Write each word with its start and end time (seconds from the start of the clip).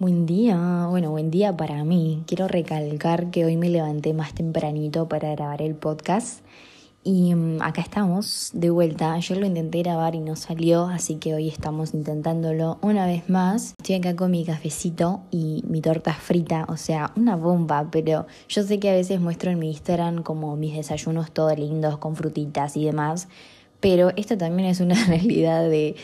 Buen 0.00 0.26
día, 0.26 0.86
bueno, 0.88 1.10
buen 1.10 1.32
día 1.32 1.56
para 1.56 1.82
mí. 1.82 2.22
Quiero 2.28 2.46
recalcar 2.46 3.32
que 3.32 3.44
hoy 3.44 3.56
me 3.56 3.68
levanté 3.68 4.14
más 4.14 4.32
tempranito 4.32 5.08
para 5.08 5.32
grabar 5.32 5.60
el 5.60 5.74
podcast 5.74 6.44
y 7.02 7.34
mm, 7.34 7.60
acá 7.62 7.80
estamos 7.80 8.50
de 8.54 8.70
vuelta. 8.70 9.14
Ayer 9.14 9.38
lo 9.38 9.44
intenté 9.44 9.82
grabar 9.82 10.14
y 10.14 10.20
no 10.20 10.36
salió, 10.36 10.86
así 10.86 11.16
que 11.16 11.34
hoy 11.34 11.48
estamos 11.48 11.94
intentándolo 11.94 12.78
una 12.80 13.06
vez 13.06 13.28
más. 13.28 13.74
Estoy 13.76 13.96
acá 13.96 14.14
con 14.14 14.30
mi 14.30 14.44
cafecito 14.44 15.22
y 15.32 15.64
mi 15.66 15.80
torta 15.80 16.14
frita, 16.14 16.66
o 16.68 16.76
sea, 16.76 17.10
una 17.16 17.34
bomba, 17.34 17.88
pero 17.90 18.28
yo 18.48 18.62
sé 18.62 18.78
que 18.78 18.90
a 18.90 18.94
veces 18.94 19.20
muestro 19.20 19.50
en 19.50 19.58
mi 19.58 19.70
Instagram 19.70 20.22
como 20.22 20.54
mis 20.54 20.76
desayunos 20.76 21.32
todos 21.32 21.58
lindos 21.58 21.98
con 21.98 22.14
frutitas 22.14 22.76
y 22.76 22.84
demás, 22.84 23.26
pero 23.80 24.10
esto 24.14 24.38
también 24.38 24.68
es 24.68 24.78
una 24.78 24.94
realidad 25.08 25.68
de 25.68 25.96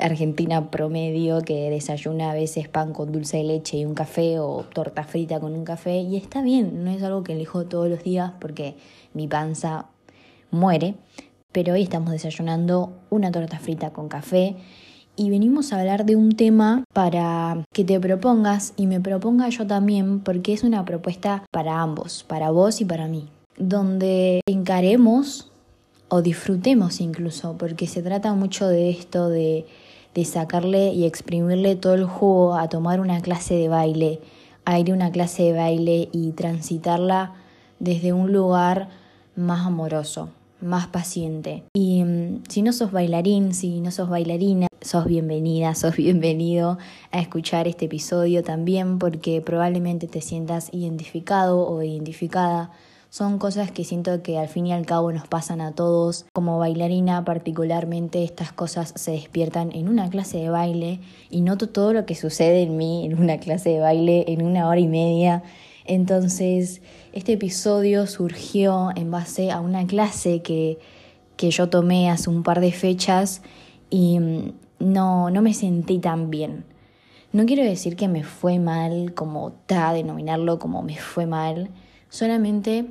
argentina 0.00 0.70
promedio 0.70 1.42
que 1.42 1.70
desayuna 1.70 2.30
a 2.30 2.34
veces 2.34 2.68
pan 2.68 2.92
con 2.92 3.12
dulce 3.12 3.38
de 3.38 3.44
leche 3.44 3.78
y 3.78 3.84
un 3.84 3.94
café 3.94 4.38
o 4.38 4.64
torta 4.72 5.04
frita 5.04 5.40
con 5.40 5.52
un 5.52 5.64
café 5.64 6.00
y 6.00 6.16
está 6.16 6.42
bien, 6.42 6.84
no 6.84 6.90
es 6.90 7.02
algo 7.02 7.22
que 7.22 7.32
elijo 7.32 7.64
todos 7.66 7.88
los 7.88 8.02
días 8.02 8.32
porque 8.40 8.74
mi 9.14 9.28
panza 9.28 9.86
muere, 10.50 10.94
pero 11.52 11.74
hoy 11.74 11.82
estamos 11.82 12.12
desayunando 12.12 12.92
una 13.10 13.30
torta 13.30 13.58
frita 13.58 13.90
con 13.90 14.08
café 14.08 14.56
y 15.16 15.30
venimos 15.30 15.72
a 15.72 15.80
hablar 15.80 16.06
de 16.06 16.16
un 16.16 16.32
tema 16.32 16.84
para 16.92 17.64
que 17.72 17.84
te 17.84 18.00
propongas 18.00 18.72
y 18.76 18.86
me 18.86 19.00
proponga 19.00 19.48
yo 19.48 19.66
también 19.66 20.20
porque 20.20 20.52
es 20.52 20.64
una 20.64 20.84
propuesta 20.84 21.44
para 21.50 21.80
ambos, 21.80 22.24
para 22.24 22.50
vos 22.50 22.80
y 22.80 22.84
para 22.84 23.06
mí, 23.06 23.28
donde 23.58 24.40
encaremos 24.46 25.50
o 26.08 26.22
disfrutemos 26.22 27.00
incluso, 27.00 27.56
porque 27.56 27.86
se 27.86 28.02
trata 28.02 28.34
mucho 28.34 28.66
de 28.66 28.90
esto 28.90 29.28
de, 29.28 29.66
de 30.14 30.24
sacarle 30.24 30.92
y 30.92 31.04
exprimirle 31.06 31.76
todo 31.76 31.94
el 31.94 32.04
jugo 32.04 32.54
a 32.54 32.68
tomar 32.68 33.00
una 33.00 33.20
clase 33.20 33.54
de 33.54 33.68
baile, 33.68 34.20
a 34.64 34.78
ir 34.78 34.90
a 34.90 34.94
una 34.94 35.10
clase 35.10 35.44
de 35.44 35.52
baile 35.52 36.08
y 36.12 36.32
transitarla 36.32 37.34
desde 37.78 38.12
un 38.12 38.32
lugar 38.32 38.88
más 39.36 39.66
amoroso, 39.66 40.30
más 40.60 40.86
paciente. 40.86 41.64
Y 41.74 42.04
mm, 42.04 42.42
si 42.48 42.62
no 42.62 42.72
sos 42.72 42.92
bailarín, 42.92 43.54
si 43.54 43.80
no 43.80 43.90
sos 43.90 44.08
bailarina, 44.08 44.66
sos 44.80 45.06
bienvenida, 45.06 45.74
sos 45.76 45.96
bienvenido 45.96 46.78
a 47.10 47.20
escuchar 47.20 47.68
este 47.68 47.86
episodio 47.86 48.42
también 48.42 48.98
porque 48.98 49.40
probablemente 49.40 50.06
te 50.06 50.20
sientas 50.20 50.68
identificado 50.72 51.66
o 51.66 51.82
identificada 51.82 52.70
son 53.10 53.38
cosas 53.38 53.72
que 53.72 53.82
siento 53.82 54.22
que 54.22 54.38
al 54.38 54.46
fin 54.46 54.68
y 54.68 54.72
al 54.72 54.86
cabo 54.86 55.10
nos 55.10 55.26
pasan 55.26 55.60
a 55.60 55.72
todos. 55.72 56.26
Como 56.32 56.60
bailarina 56.60 57.24
particularmente 57.24 58.22
estas 58.22 58.52
cosas 58.52 58.92
se 58.94 59.10
despiertan 59.10 59.72
en 59.72 59.88
una 59.88 60.08
clase 60.08 60.38
de 60.38 60.48
baile 60.48 61.00
y 61.28 61.40
noto 61.40 61.68
todo 61.68 61.92
lo 61.92 62.06
que 62.06 62.14
sucede 62.14 62.62
en 62.62 62.76
mí 62.76 63.04
en 63.04 63.18
una 63.18 63.38
clase 63.38 63.70
de 63.70 63.80
baile 63.80 64.24
en 64.28 64.42
una 64.42 64.68
hora 64.68 64.78
y 64.78 64.86
media. 64.86 65.42
Entonces 65.86 66.82
este 67.12 67.32
episodio 67.32 68.06
surgió 68.06 68.90
en 68.94 69.10
base 69.10 69.50
a 69.50 69.58
una 69.58 69.88
clase 69.88 70.40
que, 70.42 70.78
que 71.36 71.50
yo 71.50 71.68
tomé 71.68 72.10
hace 72.10 72.30
un 72.30 72.44
par 72.44 72.60
de 72.60 72.70
fechas 72.70 73.42
y 73.90 74.20
mm, 74.20 74.52
no, 74.78 75.30
no 75.30 75.42
me 75.42 75.52
sentí 75.52 75.98
tan 75.98 76.30
bien. 76.30 76.64
No 77.32 77.44
quiero 77.44 77.64
decir 77.64 77.96
que 77.96 78.06
me 78.06 78.22
fue 78.22 78.60
mal 78.60 79.14
como 79.14 79.50
ta, 79.66 79.92
denominarlo 79.92 80.60
como 80.60 80.82
me 80.82 80.96
fue 80.96 81.26
mal, 81.26 81.70
solamente 82.08 82.86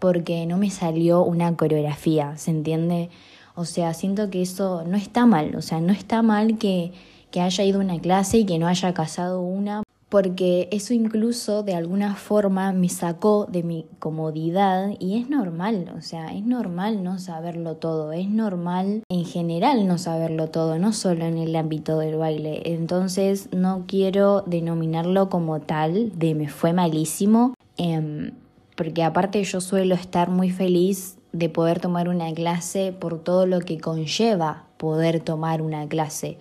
porque 0.00 0.46
no 0.46 0.56
me 0.56 0.70
salió 0.70 1.22
una 1.22 1.56
coreografía, 1.56 2.36
¿se 2.36 2.50
entiende? 2.50 3.10
O 3.54 3.64
sea, 3.64 3.94
siento 3.94 4.30
que 4.30 4.42
eso 4.42 4.82
no 4.86 4.96
está 4.96 5.26
mal, 5.26 5.54
o 5.54 5.62
sea, 5.62 5.80
no 5.80 5.92
está 5.92 6.22
mal 6.22 6.58
que, 6.58 6.92
que 7.30 7.40
haya 7.40 7.62
ido 7.62 7.80
a 7.80 7.84
una 7.84 8.00
clase 8.00 8.38
y 8.38 8.46
que 8.46 8.58
no 8.58 8.66
haya 8.66 8.92
casado 8.94 9.42
una, 9.42 9.82
porque 10.08 10.68
eso 10.72 10.92
incluso 10.92 11.62
de 11.62 11.74
alguna 11.74 12.16
forma 12.16 12.72
me 12.72 12.88
sacó 12.88 13.46
de 13.46 13.62
mi 13.62 13.86
comodidad 14.00 14.90
y 14.98 15.18
es 15.18 15.30
normal, 15.30 15.92
o 15.96 16.00
sea, 16.00 16.34
es 16.34 16.44
normal 16.44 17.04
no 17.04 17.18
saberlo 17.18 17.76
todo, 17.76 18.12
es 18.12 18.28
normal 18.28 19.04
en 19.08 19.24
general 19.24 19.86
no 19.86 19.98
saberlo 19.98 20.48
todo, 20.48 20.78
no 20.78 20.92
solo 20.92 21.24
en 21.26 21.38
el 21.38 21.54
ámbito 21.54 21.98
del 21.98 22.16
baile. 22.16 22.62
Entonces 22.64 23.48
no 23.52 23.84
quiero 23.86 24.42
denominarlo 24.46 25.30
como 25.30 25.60
tal 25.60 26.18
de 26.18 26.34
me 26.34 26.48
fue 26.48 26.72
malísimo. 26.72 27.54
Eh, 27.78 28.32
porque 28.80 29.02
aparte 29.02 29.44
yo 29.44 29.60
suelo 29.60 29.94
estar 29.94 30.30
muy 30.30 30.48
feliz 30.48 31.18
de 31.32 31.50
poder 31.50 31.80
tomar 31.80 32.08
una 32.08 32.32
clase 32.32 32.94
por 32.98 33.22
todo 33.22 33.44
lo 33.44 33.60
que 33.60 33.78
conlleva 33.78 34.64
poder 34.78 35.20
tomar 35.20 35.60
una 35.60 35.86
clase. 35.86 36.38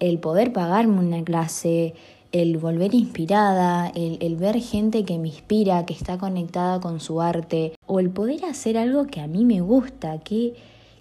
El 0.00 0.18
poder 0.18 0.52
pagarme 0.52 0.98
una 0.98 1.22
clase, 1.22 1.94
el 2.32 2.58
volver 2.58 2.92
inspirada, 2.92 3.92
el, 3.94 4.34
ver 4.34 4.58
gente 4.60 5.04
que 5.04 5.16
me 5.20 5.28
inspira, 5.28 5.86
que 5.86 5.94
está 5.94 6.18
conectada 6.18 6.80
con 6.80 6.98
su 6.98 7.20
arte, 7.20 7.74
o 7.86 8.00
el 8.00 8.10
poder 8.10 8.46
hacer 8.46 8.76
algo 8.78 9.06
que 9.06 9.20
a 9.20 9.28
mí 9.28 9.44
me 9.44 9.60
gusta, 9.60 10.18
que, 10.18 10.54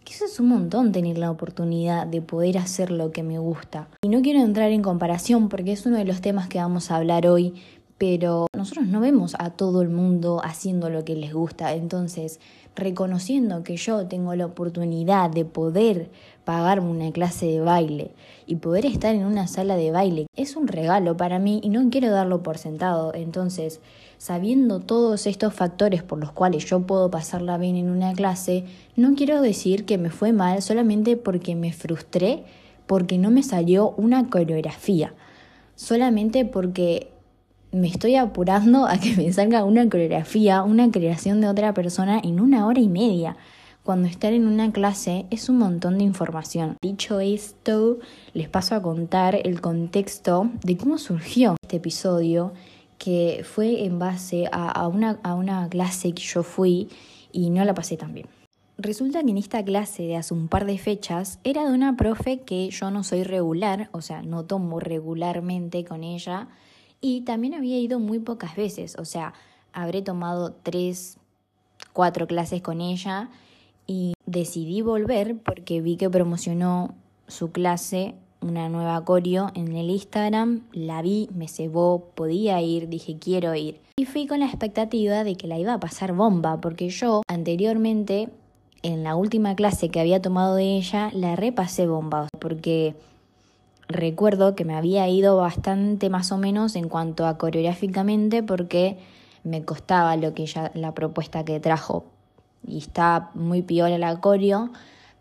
que 0.04 0.14
eso 0.14 0.26
es 0.26 0.40
un 0.40 0.50
montón 0.50 0.92
tener 0.92 1.18
la 1.18 1.32
oportunidad 1.32 2.06
de 2.06 2.22
poder 2.22 2.60
hacer 2.60 2.92
lo 2.92 3.12
que 3.12 3.24
me 3.24 3.40
gusta. 3.40 3.88
Y 4.04 4.10
no 4.10 4.22
quiero 4.22 4.42
entrar 4.42 4.70
en 4.70 4.84
comparación 4.84 5.50
porque 5.50 5.72
es 5.72 5.88
uno 5.88 5.98
de 5.98 6.06
los 6.06 6.22
temas 6.22 6.48
que 6.48 6.60
vamos 6.60 6.92
a 6.92 6.98
hablar 6.98 7.26
hoy, 7.26 7.56
pero 7.98 8.48
nosotros 8.54 8.88
no 8.88 9.00
vemos 9.00 9.36
a 9.40 9.52
todo 9.52 9.82
el 9.82 9.90
mundo 9.90 10.42
haciendo 10.44 10.90
lo 10.90 11.06
que 11.06 11.16
les 11.16 11.34
gusta. 11.34 11.74
Entonces, 11.74 12.40
reconociendo 12.76 13.64
que 13.64 13.78
yo 13.78 14.06
tengo 14.08 14.36
la 14.36 14.46
oportunidad 14.46 15.30
de 15.30 15.46
poder 15.46 16.10
pagarme 16.44 16.90
una 16.90 17.12
clase 17.12 17.46
de 17.46 17.62
baile 17.62 18.12
y 18.46 18.58
poder 18.58 18.86
estar 18.86 19.16
en 19.16 19.26
una 19.26 19.48
sala 19.48 19.78
de 19.78 19.92
baile, 19.92 20.28
es 20.36 20.56
un 20.56 20.68
regalo 20.68 21.16
para 21.16 21.40
mí 21.40 21.62
y 21.64 21.70
no 21.70 21.90
quiero 21.90 22.12
darlo 22.12 22.44
por 22.44 22.58
sentado. 22.58 23.14
Entonces, 23.14 23.80
sabiendo 24.18 24.82
todos 24.82 25.26
estos 25.26 25.54
factores 25.54 26.04
por 26.04 26.20
los 26.20 26.34
cuales 26.34 26.66
yo 26.66 26.82
puedo 26.82 27.10
pasarla 27.10 27.58
bien 27.58 27.78
en 27.78 27.90
una 27.90 28.14
clase, 28.14 28.66
no 28.98 29.16
quiero 29.16 29.42
decir 29.42 29.86
que 29.86 29.98
me 29.98 30.10
fue 30.10 30.34
mal 30.34 30.62
solamente 30.62 31.16
porque 31.16 31.56
me 31.56 31.72
frustré 31.72 32.44
porque 32.88 33.18
no 33.18 33.32
me 33.32 33.42
salió 33.42 33.92
una 33.98 34.30
coreografía, 34.30 35.14
solamente 35.76 36.46
porque 36.46 37.15
me 37.76 37.90
estoy 37.90 38.16
apurando 38.16 38.86
a 38.88 38.98
que 38.98 39.14
me 39.18 39.34
salga 39.34 39.66
una 39.66 39.90
coreografía, 39.90 40.64
una 40.64 40.90
creación 40.92 41.42
de 41.42 41.50
otra 41.50 41.74
persona 41.74 42.22
en 42.24 42.40
una 42.40 42.68
hora 42.68 42.80
y 42.80 42.88
media. 42.88 43.36
Cuando 43.84 44.08
estar 44.08 44.32
en 44.32 44.48
una 44.48 44.72
clase 44.72 45.26
es 45.30 45.50
un 45.50 45.58
montón 45.58 45.98
de 45.98 46.06
información. 46.06 46.78
Dicho 46.82 47.20
esto, 47.20 48.00
les 48.34 48.48
paso 48.48 48.76
a 48.76 48.82
contar 48.82 49.36
el 49.44 49.60
contexto 49.60 50.50
de 50.64 50.78
cómo 50.78 50.98
surgió 50.98 51.58
este 51.62 51.76
episodio, 51.76 52.54
que 52.98 53.44
fue 53.44 53.84
en 53.84 54.00
base 54.00 54.48
a, 54.54 54.88
una, 54.88 55.20
a 55.22 55.36
una 55.36 55.68
clase 55.68 56.14
que 56.14 56.24
yo 56.24 56.44
fui 56.44 56.88
y 57.34 57.50
no 57.50 57.66
la 57.66 57.74
pasé 57.74 57.98
tan 57.98 58.14
bien. 58.14 58.28
Resulta 58.78 59.22
que 59.22 59.32
en 59.32 59.38
esta 59.38 59.66
clase 59.66 60.04
de 60.04 60.16
hace 60.16 60.34
un 60.34 60.48
par 60.48 60.66
de 60.66 60.78
fechas 60.78 61.40
era 61.44 61.66
de 61.66 61.74
una 61.74 61.98
profe 61.98 62.40
que 62.40 62.70
yo 62.70 62.90
no 62.90 63.04
soy 63.04 63.24
regular, 63.24 63.90
o 63.92 64.02
sea, 64.02 64.22
no 64.22 64.46
tomo 64.46 64.80
regularmente 64.80 65.84
con 65.84 66.06
ella, 66.06 66.48
y 67.02 67.22
también 67.22 67.54
había 67.54 67.78
ido 67.80 68.00
muy 68.00 68.20
pocas 68.20 68.56
veces, 68.56 68.96
o 68.98 69.06
sea, 69.06 69.34
habré 69.74 70.02
tomado 70.02 70.54
tres, 70.64 71.18
cuatro 71.94 72.28
clases 72.28 72.62
con 72.62 72.82
ella 72.82 73.30
y 73.88 74.14
decidí 74.26 74.82
volver 74.82 75.38
porque 75.38 75.82
vi 75.82 75.98
que 75.98 76.10
promocionó 76.10 76.96
su 77.28 77.52
clase, 77.52 78.16
una 78.42 78.70
nueva 78.70 79.04
coreo 79.04 79.52
en 79.56 79.76
el 79.76 79.90
Instagram, 79.90 80.64
la 80.72 81.02
vi, 81.02 81.30
me 81.34 81.48
cebó, 81.48 82.12
podía 82.16 82.62
ir, 82.62 82.90
dije 82.90 83.18
quiero 83.20 83.56
ir. 83.56 83.82
Y 83.98 84.06
fui 84.06 84.28
con 84.28 84.40
la 84.40 84.46
expectativa 84.46 85.24
de 85.24 85.36
que 85.36 85.48
la 85.48 85.58
iba 85.58 85.74
a 85.74 85.80
pasar 85.80 86.14
bomba, 86.14 86.62
porque 86.62 86.90
yo 86.90 87.22
anteriormente, 87.28 88.30
en 88.84 89.04
la 89.04 89.16
última 89.16 89.56
clase 89.56 89.90
que 89.90 90.00
había 90.00 90.22
tomado 90.22 90.56
de 90.56 90.78
ella, 90.78 91.10
la 91.14 91.36
repasé 91.36 91.88
bomba, 91.88 92.28
porque 92.40 92.96
recuerdo 93.88 94.56
que 94.56 94.66
me 94.66 94.76
había 94.76 95.08
ido 95.08 95.38
bastante 95.38 96.10
más 96.10 96.32
o 96.32 96.38
menos 96.38 96.76
en 96.76 96.90
cuanto 96.90 97.26
a 97.28 97.38
coreográficamente 97.38 98.44
porque 98.44 98.98
me 99.44 99.64
costaba 99.64 100.16
lo 100.18 100.34
que 100.34 100.44
ella, 100.44 100.72
la 100.74 100.94
propuesta 100.94 101.46
que 101.46 101.60
trajo 101.60 102.06
y 102.68 102.80
está 102.80 103.30
muy 103.36 103.62
piola 103.62 103.98
la 103.98 104.20
coreo, 104.20 104.72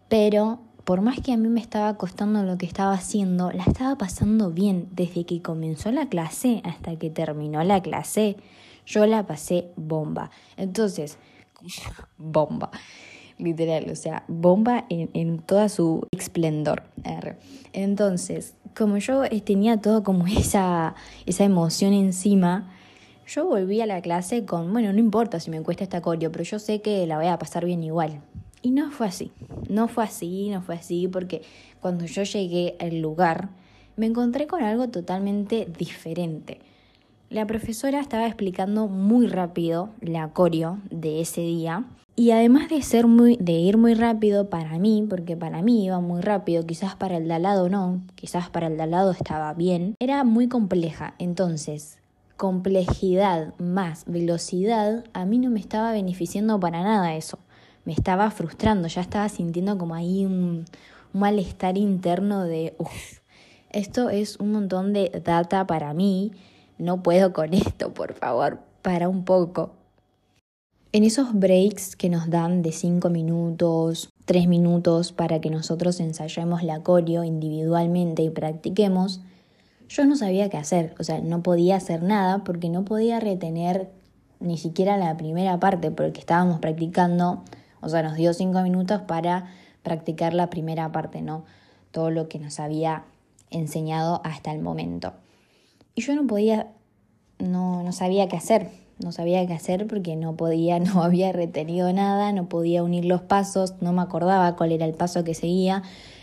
pero 0.09 0.61
por 0.85 1.01
más 1.01 1.21
que 1.21 1.33
a 1.33 1.37
mí 1.37 1.49
me 1.49 1.61
estaba 1.61 1.97
costando 1.97 2.43
lo 2.43 2.59
que 2.59 2.67
estaba 2.67 2.93
haciendo, 2.93 3.51
la 3.51 3.65
estaba 3.65 3.97
pasando 3.97 4.51
bien 4.51 4.89
desde 4.93 5.25
que 5.25 5.43
comenzó 5.43 5.91
la 5.93 6.09
clase 6.09 6.63
hasta 6.65 6.97
que 6.97 7.11
terminó 7.11 7.63
la 7.65 7.83
clase. 7.83 8.37
Yo 8.87 9.07
la 9.07 9.27
pasé 9.27 9.73
bomba. 9.77 10.31
Entonces, 10.57 11.19
bomba 12.19 12.71
literal, 13.39 13.91
o 13.91 13.97
sea, 13.97 14.25
bomba 14.29 14.85
en, 14.89 15.11
en 15.15 15.39
toda 15.39 15.69
su 15.69 16.07
esplendor. 16.13 16.85
Entonces, 17.73 18.55
como 18.77 18.99
yo 18.99 19.25
eh, 19.25 19.41
tenía 19.41 19.81
todo 19.81 20.03
como 20.03 20.27
esa, 20.29 20.95
esa 21.27 21.45
emoción 21.45 21.93
encima, 21.93 22.71
yo 23.27 23.47
volví 23.47 23.81
a 23.81 23.87
la 23.87 24.03
clase 24.03 24.45
con, 24.45 24.73
bueno, 24.73 24.93
no 24.93 24.99
importa 24.99 25.41
si 25.41 25.51
me 25.51 25.63
cuesta 25.63 25.85
esta 25.85 26.03
coreo, 26.03 26.31
pero 26.31 26.45
yo 26.45 26.59
sé 26.59 26.83
que 26.83 27.07
la 27.07 27.17
voy 27.17 27.27
a 27.27 27.39
pasar 27.39 27.65
bien 27.65 27.83
igual. 27.83 28.21
Y 28.61 28.71
no 28.71 28.91
fue 28.91 29.07
así, 29.07 29.31
no 29.69 29.89
fue 29.89 30.05
así, 30.05 30.49
no 30.49 30.63
fue 30.63 30.77
así, 30.77 31.09
porque 31.09 31.43
cuando 31.81 32.07
yo 32.07 32.23
llegué 32.23 32.77
al 32.81 33.01
lugar, 33.01 33.51
me 33.97 34.07
encontré 34.07 34.47
con 34.47 34.63
algo 34.63 34.89
totalmente 34.89 35.69
diferente. 35.79 36.61
La 37.35 37.49
profesora 37.49 37.99
estaba 37.99 38.29
explicando 38.29 38.87
muy 38.87 39.27
rápido 39.27 39.89
la 40.01 40.29
coreo 40.29 40.79
de 40.93 41.21
ese 41.21 41.41
día 41.41 41.83
y 42.15 42.31
además 42.31 42.69
de 42.69 42.81
ser 42.81 43.07
de 43.07 43.53
ir 43.55 43.77
muy 43.77 43.95
rápido 43.95 44.49
para 44.49 44.79
mí, 44.79 45.05
porque 45.11 45.37
para 45.37 45.61
mí 45.61 45.85
iba 45.85 45.99
muy 45.99 46.21
rápido, 46.21 46.65
quizás 46.65 46.95
para 46.95 47.17
el 47.17 47.27
de 47.27 47.35
al 47.35 47.43
lado 47.43 47.69
no, 47.69 48.01
quizás 48.15 48.51
para 48.51 48.69
el 48.69 48.77
de 48.77 48.85
al 48.85 48.93
lado 48.93 49.11
estaba 49.11 49.53
bien, 49.53 49.97
era 49.99 50.23
muy 50.23 50.47
compleja. 50.47 51.17
Entonces, 51.19 51.99
complejidad 52.37 53.53
más 53.59 54.05
velocidad, 54.07 55.03
a 55.13 55.25
mí 55.25 55.41
no 55.41 55.51
me 55.51 55.59
estaba 55.59 55.91
beneficiando 55.91 56.61
para 56.61 56.85
nada 56.85 57.17
eso. 57.17 57.41
Me 57.85 57.95
estaba 57.95 58.31
frustrando, 58.31 58.87
ya 58.87 59.01
estaba 59.01 59.29
sintiendo 59.29 59.77
como 59.77 59.97
ahí 59.97 60.25
un, 60.25 60.67
malestar 61.13 61.79
interno 61.79 62.45
de, 62.45 62.77
uff, 62.79 63.19
esto 63.71 64.09
es 64.09 64.39
un 64.39 64.53
montón 64.53 64.93
de 64.93 65.21
data 65.25 65.67
para 65.67 65.95
mí, 65.95 66.31
no 66.79 67.03
puedo 67.03 67.33
con 67.33 67.55
esto, 67.55 67.93
por 67.95 68.15
favor, 68.15 68.61
para 68.83 69.09
un 69.09 69.25
poco. 69.25 69.73
En 70.93 71.03
esos 71.03 71.33
breaks 71.35 71.97
que 71.97 72.09
nos 72.09 72.31
dan 72.31 72.63
de 72.63 72.71
5 72.71 73.11
minutos, 73.11 74.11
3 74.27 74.47
minutos 74.47 75.13
para 75.13 75.41
que 75.41 75.51
nosotros 75.51 75.99
ensayemos 75.99 76.63
la 76.63 76.83
coreo 76.83 77.25
individualmente 77.25 78.23
y 78.23 78.31
practiquemos, 78.31 79.21
yo 79.89 80.07
no 80.07 80.17
sabía 80.17 80.49
qué 80.49 80.57
hacer, 80.57 80.95
o 80.99 81.05
sea, 81.05 81.21
no 81.21 81.43
podía 81.43 81.77
hacer 81.77 82.03
nada 82.03 82.45
porque 82.45 82.69
no 82.69 82.85
podía 82.85 83.21
retener 83.21 83.91
ni 84.41 84.57
siquiera 84.57 84.97
la 84.97 85.17
primera 85.17 85.59
parte 85.59 85.91
porque 85.91 86.21
estábamos 86.21 86.61
practicando, 86.61 87.43
o 87.81 87.89
sea, 87.89 88.03
nos 88.03 88.15
dio 88.15 88.33
5 88.33 88.63
minutos 88.63 89.03
para 89.03 89.51
practicar 89.83 90.33
la 90.33 90.49
primera 90.49 90.93
parte, 90.93 91.23
¿no? 91.23 91.45
Todo 91.91 92.11
lo 92.11 92.29
que 92.29 92.39
nos 92.39 92.61
había 92.61 93.05
enseñado 93.51 94.21
hasta 94.25 94.53
el 94.53 94.61
momento. 94.61 95.13
Y 95.95 96.03
yo 96.03 96.15
no 96.15 96.27
podía, 96.27 96.73
no, 97.39 97.83
no 97.83 97.93
sabía 97.93 98.29
qué 98.29 98.37
hacer, 98.37 98.71
no 98.99 99.13
sabía 99.13 99.47
qué 99.47 99.53
hacer 99.53 99.87
porque 99.87 100.17
no 100.17 100.37
podía, 100.37 100.79
no 100.81 101.03
había 101.03 101.33
retenido 101.33 101.93
nada, 101.93 102.33
no 102.33 102.49
podía 102.49 102.83
unir 102.83 103.05
los 103.05 103.23
pasos, 103.23 103.75
no 103.81 103.93
me 103.93 104.03
acordaba 104.03 104.57
cuál 104.57 104.73
era 104.73 104.87
el 104.87 104.95
paso 104.95 105.25
que 105.25 105.35
seguía. 105.35 105.83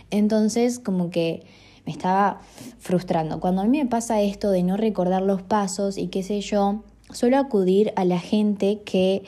Entonces, 0.09 0.79
como 0.79 1.09
que 1.09 1.45
me 1.85 1.91
estaba 1.91 2.41
frustrando. 2.79 3.39
Cuando 3.39 3.61
a 3.61 3.65
mí 3.65 3.77
me 3.77 3.85
pasa 3.85 4.21
esto 4.21 4.51
de 4.51 4.63
no 4.63 4.77
recordar 4.77 5.21
los 5.21 5.41
pasos 5.41 5.97
y 5.97 6.07
qué 6.07 6.21
sé 6.21 6.41
yo, 6.41 6.83
suelo 7.11 7.37
acudir 7.37 7.93
a 7.95 8.05
la 8.05 8.19
gente 8.19 8.81
que 8.83 9.23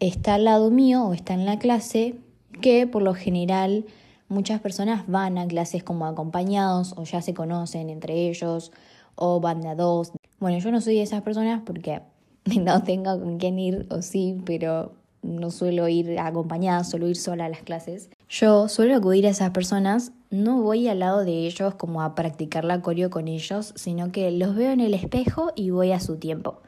está 0.00 0.34
al 0.34 0.44
lado 0.44 0.70
mío 0.70 1.04
o 1.04 1.12
está 1.12 1.34
en 1.34 1.44
la 1.44 1.58
clase, 1.58 2.14
que 2.62 2.86
por 2.86 3.02
lo 3.02 3.14
general 3.14 3.84
muchas 4.28 4.60
personas 4.60 5.06
van 5.06 5.38
a 5.38 5.46
clases 5.46 5.82
como 5.82 6.06
acompañados 6.06 6.94
o 6.96 7.04
ya 7.04 7.20
se 7.20 7.34
conocen 7.34 7.90
entre 7.90 8.28
ellos 8.28 8.72
o 9.18 9.40
van 9.40 9.60
de 9.60 9.68
a 9.68 9.74
dos. 9.74 10.12
Bueno, 10.38 10.58
yo 10.58 10.70
no 10.70 10.80
soy 10.80 10.96
de 10.96 11.02
esas 11.02 11.22
personas 11.22 11.62
porque 11.64 12.00
no 12.60 12.82
tengo 12.82 13.18
con 13.18 13.38
quién 13.38 13.58
ir 13.58 13.86
o 13.90 14.02
sí, 14.02 14.40
pero 14.44 14.92
no 15.22 15.50
suelo 15.50 15.88
ir 15.88 16.18
acompañada, 16.18 16.84
suelo 16.84 17.08
ir 17.08 17.16
sola 17.16 17.46
a 17.46 17.48
las 17.48 17.62
clases. 17.62 18.08
Yo 18.28 18.68
suelo 18.68 18.96
acudir 18.96 19.26
a 19.26 19.30
esas 19.30 19.50
personas, 19.50 20.12
no 20.30 20.62
voy 20.62 20.88
al 20.88 21.00
lado 21.00 21.24
de 21.24 21.46
ellos 21.46 21.74
como 21.74 22.02
a 22.02 22.14
practicar 22.14 22.64
la 22.64 22.80
coreo 22.80 23.10
con 23.10 23.28
ellos, 23.28 23.72
sino 23.76 24.12
que 24.12 24.30
los 24.30 24.54
veo 24.54 24.70
en 24.70 24.80
el 24.80 24.94
espejo 24.94 25.52
y 25.56 25.70
voy 25.70 25.92
a 25.92 26.00
su 26.00 26.16
tiempo. 26.16 26.60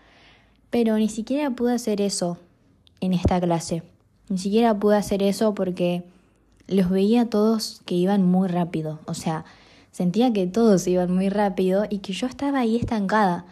Pero 0.71 0.97
ni 0.99 1.09
siquiera 1.09 1.51
pude 1.51 1.75
hacer 1.75 2.01
eso 2.01 2.39
en 3.01 3.13
esta 3.13 3.41
clase. 3.41 3.83
Ni 4.29 4.39
siquiera 4.39 4.79
pude 4.79 4.97
hacer 4.97 5.23
eso 5.23 5.55
porque 5.55 6.05
los 6.67 6.91
veía 6.91 7.29
todos 7.29 7.83
que 7.85 7.95
iban 7.95 8.25
muy 8.25 8.49
rápido. 8.49 9.01
O 9.07 9.15
sea, 9.15 9.45
sentía 9.91 10.33
que 10.33 10.47
todos 10.47 10.87
iban 10.87 11.15
muy 11.15 11.29
rápido 11.29 11.85
y 11.89 11.99
que 11.99 12.13
yo 12.13 12.27
estaba 12.27 12.61
ahí 12.61 12.77
estancada. 12.77 13.47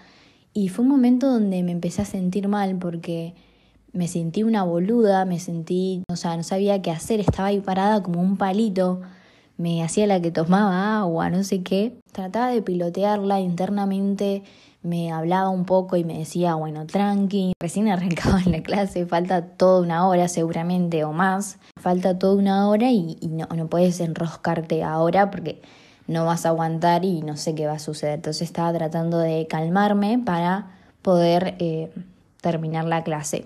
Y 0.52 0.69
fue 0.69 0.85
un 0.85 0.90
momento 0.90 1.31
donde 1.31 1.62
me 1.62 1.73
empecé 1.73 2.02
a 2.02 2.05
sentir 2.05 2.49
mal 2.49 2.76
porque 2.79 3.35
me 3.93 4.08
sentí 4.08 4.43
una 4.43 4.64
boluda, 4.64 5.25
me 5.25 5.38
sentí, 5.38 6.02
o 6.08 6.17
sea, 6.17 6.37
no 6.37 6.43
sabía 6.43 6.82
qué 6.82 6.90
hacer, 6.90 7.20
estaba 7.20 7.49
ahí 7.49 7.61
parada 7.61 8.02
como 8.02 8.20
un 8.20 8.37
palito, 8.37 9.00
me 9.56 9.82
hacía 9.82 10.06
la 10.06 10.20
que 10.20 10.31
tomaba 10.31 11.00
agua, 11.00 11.31
no 11.31 11.43
sé 11.43 11.62
qué. 11.62 11.99
Trataba 12.12 12.49
de 12.49 12.62
pilotearla 12.62 13.41
internamente, 13.41 14.43
me 14.82 15.11
hablaba 15.11 15.49
un 15.50 15.64
poco 15.64 15.96
y 15.96 16.05
me 16.05 16.19
decía, 16.19 16.55
bueno, 16.55 16.87
tranqui, 16.87 17.52
recién 17.61 17.88
arrancaba 17.88 18.41
en 18.41 18.52
la 18.52 18.62
clase, 18.62 19.06
falta 19.06 19.43
toda 19.43 19.82
una 19.82 20.06
hora 20.06 20.29
seguramente 20.29 21.05
o 21.05 21.12
más, 21.12 21.58
falta 21.81 22.19
toda 22.19 22.34
una 22.34 22.69
hora 22.69 22.91
y, 22.91 23.17
y 23.20 23.29
no, 23.29 23.46
no 23.55 23.69
puedes 23.69 24.00
enroscarte 24.00 24.82
ahora 24.82 25.31
porque 25.31 25.61
no 26.08 26.25
vas 26.25 26.46
a 26.46 26.49
aguantar 26.49 27.05
y 27.05 27.22
no 27.22 27.37
sé 27.37 27.55
qué 27.55 27.66
va 27.66 27.75
a 27.75 27.78
suceder. 27.78 28.14
Entonces 28.14 28.43
estaba 28.43 28.72
tratando 28.72 29.19
de 29.19 29.46
calmarme 29.46 30.19
para 30.19 30.72
poder 31.02 31.55
eh, 31.60 31.90
terminar 32.40 32.87
la 32.87 33.05
clase 33.05 33.44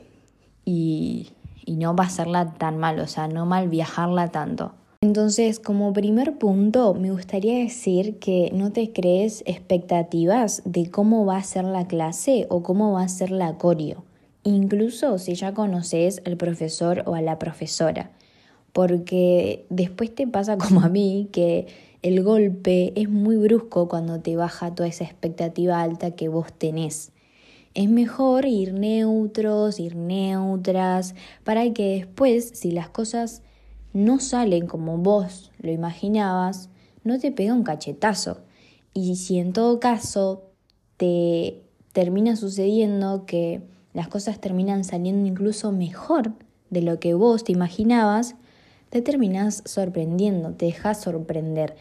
y, 0.65 1.33
y 1.67 1.77
no 1.77 1.95
pasarla 1.95 2.55
tan 2.55 2.79
mal, 2.79 2.99
o 3.01 3.07
sea, 3.07 3.29
no 3.29 3.45
mal 3.45 3.69
viajarla 3.69 4.29
tanto. 4.29 4.73
Entonces, 5.03 5.59
como 5.59 5.93
primer 5.93 6.39
punto, 6.39 6.95
me 6.95 7.11
gustaría 7.11 7.59
decir 7.59 8.21
que 8.21 8.53
no 8.55 8.71
te 8.71 8.93
crees 8.93 9.43
expectativas 9.47 10.63
de 10.65 10.93
cómo 10.93 11.27
va 11.27 11.39
a 11.39 11.43
ser 11.43 11.65
la 11.65 11.89
clase 11.89 12.47
o 12.51 12.63
cómo 12.63 12.93
va 12.93 13.03
a 13.03 13.09
ser 13.09 13.33
la 13.33 13.59
coreo, 13.59 14.05
incluso 14.45 15.19
si 15.19 15.35
ya 15.35 15.55
conoces 15.55 16.23
al 16.25 16.37
profesor 16.37 17.03
o 17.07 17.17
a 17.17 17.21
la 17.21 17.41
profesora, 17.41 18.13
porque 18.73 19.67
después 19.71 20.15
te 20.15 20.29
pasa 20.29 20.57
como 20.57 20.83
a 20.83 20.89
mí 20.89 21.29
que 21.33 21.67
el 22.03 22.23
golpe 22.25 22.93
es 23.01 23.09
muy 23.09 23.37
brusco 23.37 23.89
cuando 23.89 24.21
te 24.21 24.37
baja 24.37 24.75
toda 24.75 24.89
esa 24.89 25.05
expectativa 25.05 25.81
alta 25.81 26.11
que 26.13 26.29
vos 26.29 26.53
tenés. 26.53 27.13
Es 27.75 27.89
mejor 27.89 28.45
ir 28.45 28.75
neutros, 28.75 29.79
ir 29.79 29.95
neutras, 29.97 31.15
para 31.45 31.73
que 31.73 31.97
después, 31.97 32.51
si 32.55 32.73
las 32.73 32.89
cosas 32.89 33.43
no 33.93 34.19
salen 34.19 34.67
como 34.67 34.99
vos 34.99 35.53
lo 35.61 35.71
imaginabas, 35.71 36.69
no 37.05 37.19
te 37.19 37.31
pega 37.31 37.55
un 37.55 37.63
cachetazo. 37.63 38.39
Y 38.93 39.17
si 39.17 39.39
en 39.39 39.53
todo 39.53 39.81
caso 39.81 40.43
te 40.97 41.63
termina 41.93 42.37
sucediendo 42.37 43.25
que 43.27 43.63
las 43.95 44.09
cosas 44.09 44.41
terminan 44.41 44.85
saliendo 44.85 45.29
incluso 45.29 45.73
mejor 45.73 46.33
de 46.71 46.83
lo 46.83 46.99
que 46.99 47.15
vos 47.15 47.45
te 47.45 47.53
imaginabas, 47.53 48.35
te 48.93 49.01
terminas 49.01 49.63
sorprendiendo, 49.65 50.51
te 50.51 50.67
dejas 50.67 51.01
sorprender. 51.01 51.77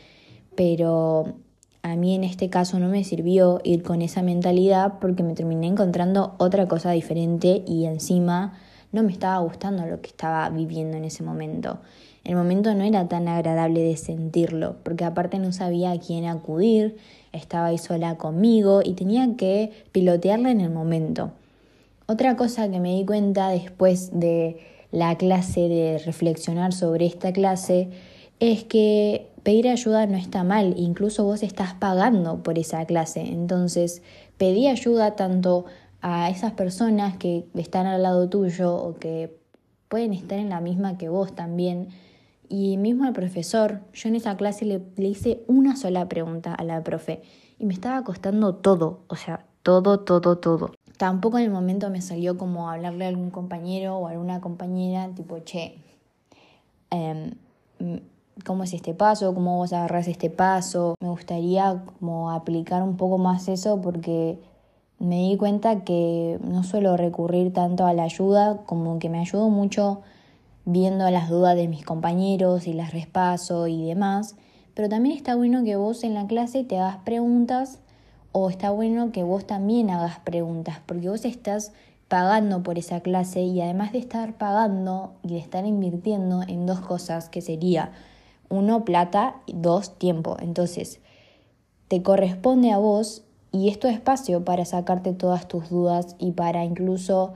Pero 0.55 1.35
a 1.81 1.97
mí 1.97 2.15
en 2.15 2.23
este 2.23 2.49
caso 2.49 2.79
no 2.79 2.87
me 2.87 3.03
sirvió 3.03 3.59
ir 3.65 3.83
con 3.83 4.01
esa 4.01 4.21
mentalidad 4.21 4.93
porque 5.01 5.21
me 5.21 5.33
terminé 5.33 5.67
encontrando 5.67 6.35
otra 6.37 6.69
cosa 6.69 6.91
diferente 6.91 7.63
y 7.67 7.85
encima 7.85 8.57
no 8.93 9.03
me 9.03 9.11
estaba 9.11 9.39
gustando 9.39 9.85
lo 9.85 9.99
que 9.99 10.07
estaba 10.07 10.49
viviendo 10.51 10.95
en 10.95 11.03
ese 11.03 11.21
momento. 11.21 11.79
El 12.23 12.37
momento 12.37 12.73
no 12.75 12.85
era 12.85 13.09
tan 13.09 13.27
agradable 13.27 13.81
de 13.81 13.97
sentirlo, 13.97 14.77
porque 14.83 15.03
aparte 15.03 15.37
no 15.37 15.51
sabía 15.51 15.91
a 15.91 15.99
quién 15.99 16.25
acudir, 16.25 16.95
estaba 17.33 17.67
ahí 17.67 17.77
sola 17.77 18.15
conmigo 18.15 18.81
y 18.85 18.93
tenía 18.93 19.35
que 19.35 19.71
pilotearla 19.91 20.51
en 20.51 20.61
el 20.61 20.69
momento. 20.69 21.31
Otra 22.05 22.37
cosa 22.37 22.69
que 22.71 22.79
me 22.79 22.95
di 22.95 23.05
cuenta 23.05 23.49
después 23.49 24.11
de 24.17 24.59
la 24.91 25.17
clase, 25.17 25.69
de 25.69 25.97
reflexionar 26.05 26.73
sobre 26.73 27.05
esta 27.05 27.31
clase, 27.31 27.89
es 28.39 28.63
que 28.63 29.29
pedir 29.43 29.67
ayuda 29.67 30.05
no 30.05 30.17
está 30.17 30.43
mal, 30.43 30.73
incluso 30.77 31.23
vos 31.23 31.43
estás 31.43 31.73
pagando 31.73 32.43
por 32.43 32.59
esa 32.59 32.85
clase. 32.85 33.21
Entonces, 33.21 34.01
pedí 34.37 34.67
ayuda 34.67 35.15
tanto 35.15 35.65
a 36.01 36.29
esas 36.29 36.53
personas 36.53 37.17
que 37.17 37.45
están 37.53 37.85
al 37.85 38.03
lado 38.03 38.27
tuyo 38.29 38.75
o 38.75 38.95
que 38.95 39.37
pueden 39.87 40.13
estar 40.13 40.39
en 40.39 40.49
la 40.49 40.61
misma 40.61 40.97
que 40.97 41.09
vos 41.09 41.33
también. 41.35 41.89
Y 42.49 42.77
mismo 42.77 43.05
al 43.05 43.13
profesor, 43.13 43.81
yo 43.93 44.09
en 44.09 44.15
esa 44.15 44.35
clase 44.35 44.65
le, 44.65 44.81
le 44.97 45.07
hice 45.07 45.43
una 45.47 45.75
sola 45.75 46.09
pregunta 46.09 46.53
a 46.53 46.63
la 46.63 46.83
profe 46.83 47.21
y 47.59 47.65
me 47.65 47.73
estaba 47.73 48.03
costando 48.03 48.55
todo, 48.55 49.03
o 49.07 49.15
sea, 49.15 49.45
todo, 49.63 49.99
todo, 49.99 50.37
todo. 50.39 50.71
Tampoco 51.01 51.39
en 51.39 51.45
el 51.45 51.49
momento 51.49 51.89
me 51.89 51.99
salió 51.99 52.37
como 52.37 52.69
hablarle 52.69 53.05
a 53.05 53.07
algún 53.07 53.31
compañero 53.31 53.97
o 53.97 54.05
a 54.05 54.11
alguna 54.11 54.39
compañera, 54.39 55.09
tipo, 55.15 55.39
che, 55.39 55.79
em, 56.91 57.31
cómo 58.45 58.65
es 58.65 58.73
este 58.73 58.93
paso, 58.93 59.33
cómo 59.33 59.57
vos 59.57 59.73
agarrás 59.73 60.07
este 60.07 60.29
paso. 60.29 60.93
Me 61.01 61.09
gustaría 61.09 61.83
como 61.97 62.29
aplicar 62.29 62.83
un 62.83 62.97
poco 62.97 63.17
más 63.17 63.47
eso 63.47 63.81
porque 63.81 64.37
me 64.99 65.23
di 65.23 65.37
cuenta 65.37 65.83
que 65.83 66.37
no 66.43 66.61
suelo 66.63 66.95
recurrir 66.97 67.51
tanto 67.51 67.87
a 67.87 67.93
la 67.93 68.03
ayuda, 68.03 68.61
como 68.67 68.99
que 68.99 69.09
me 69.09 69.17
ayudo 69.17 69.49
mucho 69.49 70.01
viendo 70.65 71.09
las 71.09 71.29
dudas 71.29 71.55
de 71.55 71.67
mis 71.67 71.83
compañeros 71.83 72.67
y 72.67 72.73
las 72.73 72.93
respaso 72.93 73.65
y 73.65 73.87
demás. 73.87 74.35
Pero 74.75 74.87
también 74.87 75.17
está 75.17 75.35
bueno 75.35 75.63
que 75.63 75.77
vos 75.77 76.03
en 76.03 76.13
la 76.13 76.27
clase 76.27 76.63
te 76.63 76.77
hagas 76.77 76.97
preguntas 76.97 77.79
o 78.31 78.49
está 78.49 78.71
bueno 78.71 79.11
que 79.11 79.23
vos 79.23 79.45
también 79.45 79.89
hagas 79.89 80.19
preguntas, 80.19 80.79
porque 80.85 81.09
vos 81.09 81.25
estás 81.25 81.73
pagando 82.07 82.61
por 82.63 82.77
esa 82.77 82.99
clase 82.99 83.41
y 83.41 83.61
además 83.61 83.93
de 83.93 83.99
estar 83.99 84.33
pagando 84.33 85.13
y 85.23 85.29
de 85.29 85.39
estar 85.39 85.65
invirtiendo 85.65 86.41
en 86.47 86.65
dos 86.65 86.81
cosas 86.81 87.29
que 87.29 87.41
sería 87.41 87.91
uno, 88.49 88.83
plata, 88.83 89.35
y 89.45 89.53
dos, 89.55 89.97
tiempo. 89.97 90.35
Entonces, 90.41 90.99
te 91.87 92.03
corresponde 92.03 92.71
a 92.71 92.77
vos 92.77 93.23
y 93.51 93.69
es 93.69 93.79
tu 93.79 93.87
espacio 93.87 94.43
para 94.43 94.65
sacarte 94.65 95.13
todas 95.13 95.47
tus 95.47 95.69
dudas 95.69 96.15
y 96.19 96.31
para 96.31 96.65
incluso 96.65 97.33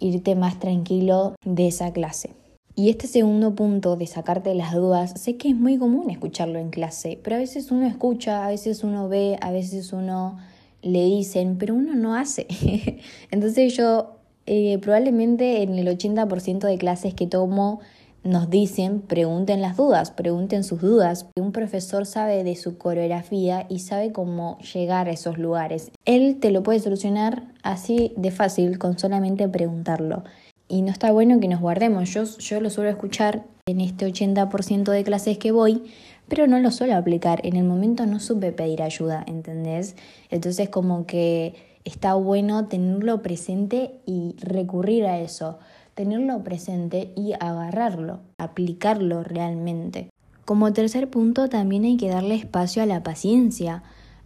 irte 0.00 0.34
más 0.34 0.58
tranquilo 0.58 1.34
de 1.44 1.68
esa 1.68 1.92
clase. 1.92 2.39
Y 2.80 2.88
este 2.88 3.08
segundo 3.08 3.54
punto 3.54 3.96
de 3.96 4.06
sacarte 4.06 4.54
las 4.54 4.72
dudas, 4.72 5.12
sé 5.20 5.36
que 5.36 5.50
es 5.50 5.54
muy 5.54 5.76
común 5.76 6.08
escucharlo 6.08 6.58
en 6.58 6.70
clase, 6.70 7.20
pero 7.22 7.36
a 7.36 7.38
veces 7.38 7.70
uno 7.70 7.86
escucha, 7.86 8.46
a 8.46 8.48
veces 8.48 8.82
uno 8.84 9.06
ve, 9.06 9.36
a 9.42 9.50
veces 9.50 9.92
uno 9.92 10.38
le 10.80 11.04
dicen, 11.04 11.58
pero 11.58 11.74
uno 11.74 11.94
no 11.94 12.14
hace. 12.14 12.46
Entonces 13.30 13.76
yo 13.76 14.16
eh, 14.46 14.78
probablemente 14.78 15.60
en 15.62 15.78
el 15.78 15.88
80% 15.88 16.60
de 16.60 16.78
clases 16.78 17.12
que 17.12 17.26
tomo 17.26 17.80
nos 18.24 18.48
dicen, 18.48 19.02
pregunten 19.02 19.60
las 19.60 19.76
dudas, 19.76 20.10
pregunten 20.10 20.64
sus 20.64 20.80
dudas. 20.80 21.26
Un 21.38 21.52
profesor 21.52 22.06
sabe 22.06 22.44
de 22.44 22.56
su 22.56 22.78
coreografía 22.78 23.66
y 23.68 23.80
sabe 23.80 24.10
cómo 24.10 24.56
llegar 24.72 25.06
a 25.06 25.12
esos 25.12 25.36
lugares. 25.36 25.90
Él 26.06 26.38
te 26.40 26.50
lo 26.50 26.62
puede 26.62 26.80
solucionar 26.80 27.42
así 27.62 28.14
de 28.16 28.30
fácil 28.30 28.78
con 28.78 28.98
solamente 28.98 29.46
preguntarlo. 29.50 30.24
Y 30.70 30.82
no 30.82 30.90
está 30.90 31.12
bueno 31.12 31.38
que 31.40 31.48
nos 31.48 31.60
guardemos. 31.60 32.08
Yo, 32.14 32.24
yo 32.24 32.60
lo 32.60 32.70
suelo 32.70 32.88
escuchar 32.88 33.44
en 33.66 33.82
este 33.82 34.06
80% 34.06 34.90
de 34.90 35.04
clases 35.04 35.36
que 35.36 35.52
voy, 35.52 35.82
pero 36.28 36.46
no 36.46 36.58
lo 36.60 36.70
suelo 36.70 36.94
aplicar. 36.94 37.44
En 37.44 37.56
el 37.56 37.64
momento 37.64 38.06
no 38.06 38.20
supe 38.20 38.52
pedir 38.52 38.82
ayuda, 38.82 39.22
¿entendés? 39.26 39.96
Entonces 40.30 40.70
como 40.70 41.04
que 41.06 41.54
está 41.84 42.14
bueno 42.14 42.68
tenerlo 42.68 43.20
presente 43.20 44.00
y 44.06 44.36
recurrir 44.40 45.04
a 45.04 45.18
eso 45.18 45.58
tenerlo 46.00 46.42
presente 46.42 47.12
y 47.14 47.34
agarrarlo, 47.38 48.20
aplicarlo 48.38 49.22
realmente. 49.22 50.08
Como 50.46 50.72
tercer 50.72 51.10
punto, 51.10 51.50
también 51.50 51.84
hay 51.84 51.98
que 51.98 52.08
darle 52.08 52.36
espacio 52.36 52.82
a 52.82 52.86
la 52.86 53.02
paciencia. 53.02 53.82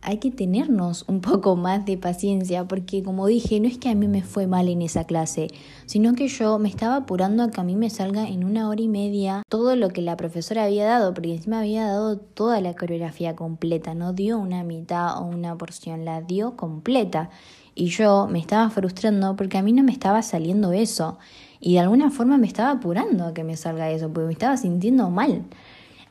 Hay 0.06 0.18
que 0.18 0.30
tenernos 0.30 1.06
un 1.08 1.22
poco 1.22 1.56
más 1.56 1.86
de 1.86 1.96
paciencia 1.96 2.68
porque 2.68 3.02
como 3.02 3.26
dije, 3.26 3.58
no 3.58 3.66
es 3.66 3.78
que 3.78 3.88
a 3.88 3.94
mí 3.94 4.06
me 4.06 4.22
fue 4.22 4.46
mal 4.46 4.68
en 4.68 4.82
esa 4.82 5.04
clase, 5.04 5.48
sino 5.86 6.14
que 6.14 6.28
yo 6.28 6.58
me 6.58 6.68
estaba 6.68 6.96
apurando 6.96 7.42
a 7.42 7.50
que 7.50 7.58
a 7.62 7.64
mí 7.64 7.74
me 7.74 7.88
salga 7.88 8.28
en 8.28 8.44
una 8.44 8.68
hora 8.68 8.82
y 8.82 8.88
media 8.88 9.42
todo 9.48 9.76
lo 9.76 9.88
que 9.88 10.02
la 10.02 10.18
profesora 10.18 10.64
había 10.64 10.84
dado, 10.84 11.14
porque 11.14 11.34
encima 11.34 11.60
había 11.60 11.86
dado 11.86 12.18
toda 12.18 12.60
la 12.60 12.74
coreografía 12.74 13.34
completa, 13.34 13.94
no 13.94 14.12
dio 14.12 14.38
una 14.38 14.62
mitad 14.62 15.16
o 15.22 15.24
una 15.24 15.56
porción, 15.56 16.04
la 16.04 16.20
dio 16.20 16.54
completa. 16.54 17.30
Y 17.74 17.86
yo 17.86 18.28
me 18.30 18.40
estaba 18.40 18.68
frustrando 18.68 19.36
porque 19.36 19.56
a 19.56 19.62
mí 19.62 19.72
no 19.72 19.82
me 19.82 19.92
estaba 19.92 20.20
saliendo 20.20 20.72
eso. 20.72 21.18
Y 21.60 21.72
de 21.74 21.80
alguna 21.80 22.10
forma 22.10 22.36
me 22.36 22.46
estaba 22.46 22.72
apurando 22.72 23.24
a 23.24 23.32
que 23.32 23.42
me 23.42 23.56
salga 23.56 23.90
eso, 23.90 24.12
porque 24.12 24.26
me 24.26 24.32
estaba 24.34 24.58
sintiendo 24.58 25.08
mal. 25.08 25.44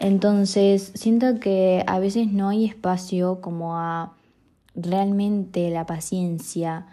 Entonces, 0.04 0.92
siento 0.96 1.40
que 1.40 1.86
a 1.88 1.98
veces 1.98 2.30
no 2.30 2.50
hay 2.50 2.66
espacio 2.66 3.40
como 3.40 3.78
a 3.78 4.12
realmente 4.76 5.70
la 5.70 5.86
paciencia. 5.86 6.88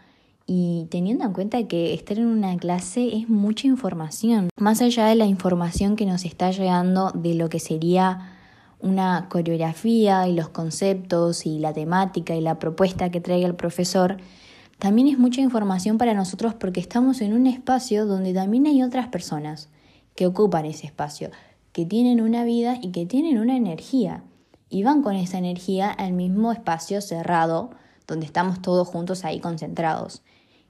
Y 0.46 0.86
teniendo 0.92 1.24
en 1.24 1.32
cuenta 1.32 1.66
que 1.66 1.92
estar 1.92 2.18
en 2.18 2.26
una 2.26 2.56
clase 2.56 3.16
es 3.16 3.28
mucha 3.28 3.66
información, 3.66 4.48
más 4.56 4.80
allá 4.80 5.06
de 5.06 5.16
la 5.16 5.26
información 5.26 5.96
que 5.96 6.06
nos 6.06 6.24
está 6.24 6.52
llegando 6.52 7.10
de 7.10 7.34
lo 7.34 7.48
que 7.48 7.58
sería 7.58 8.36
una 8.78 9.28
coreografía 9.28 10.28
y 10.28 10.32
los 10.32 10.48
conceptos 10.50 11.46
y 11.46 11.58
la 11.58 11.72
temática 11.72 12.36
y 12.36 12.40
la 12.40 12.60
propuesta 12.60 13.10
que 13.10 13.20
traiga 13.20 13.48
el 13.48 13.56
profesor, 13.56 14.18
también 14.78 15.08
es 15.08 15.18
mucha 15.18 15.40
información 15.40 15.98
para 15.98 16.14
nosotros 16.14 16.54
porque 16.54 16.78
estamos 16.78 17.20
en 17.22 17.32
un 17.32 17.48
espacio 17.48 18.06
donde 18.06 18.32
también 18.32 18.66
hay 18.66 18.84
otras 18.84 19.08
personas 19.08 19.68
que 20.14 20.26
ocupan 20.26 20.64
ese 20.64 20.86
espacio, 20.86 21.30
que 21.72 21.86
tienen 21.86 22.20
una 22.20 22.44
vida 22.44 22.78
y 22.80 22.90
que 22.92 23.06
tienen 23.06 23.38
una 23.38 23.56
energía. 23.56 24.24
Y 24.68 24.82
van 24.82 25.02
con 25.02 25.16
esa 25.16 25.38
energía 25.38 25.90
al 25.90 26.12
mismo 26.12 26.52
espacio 26.52 27.00
cerrado, 27.00 27.70
donde 28.06 28.26
estamos 28.26 28.62
todos 28.62 28.88
juntos 28.88 29.24
ahí 29.24 29.40
concentrados. 29.40 30.22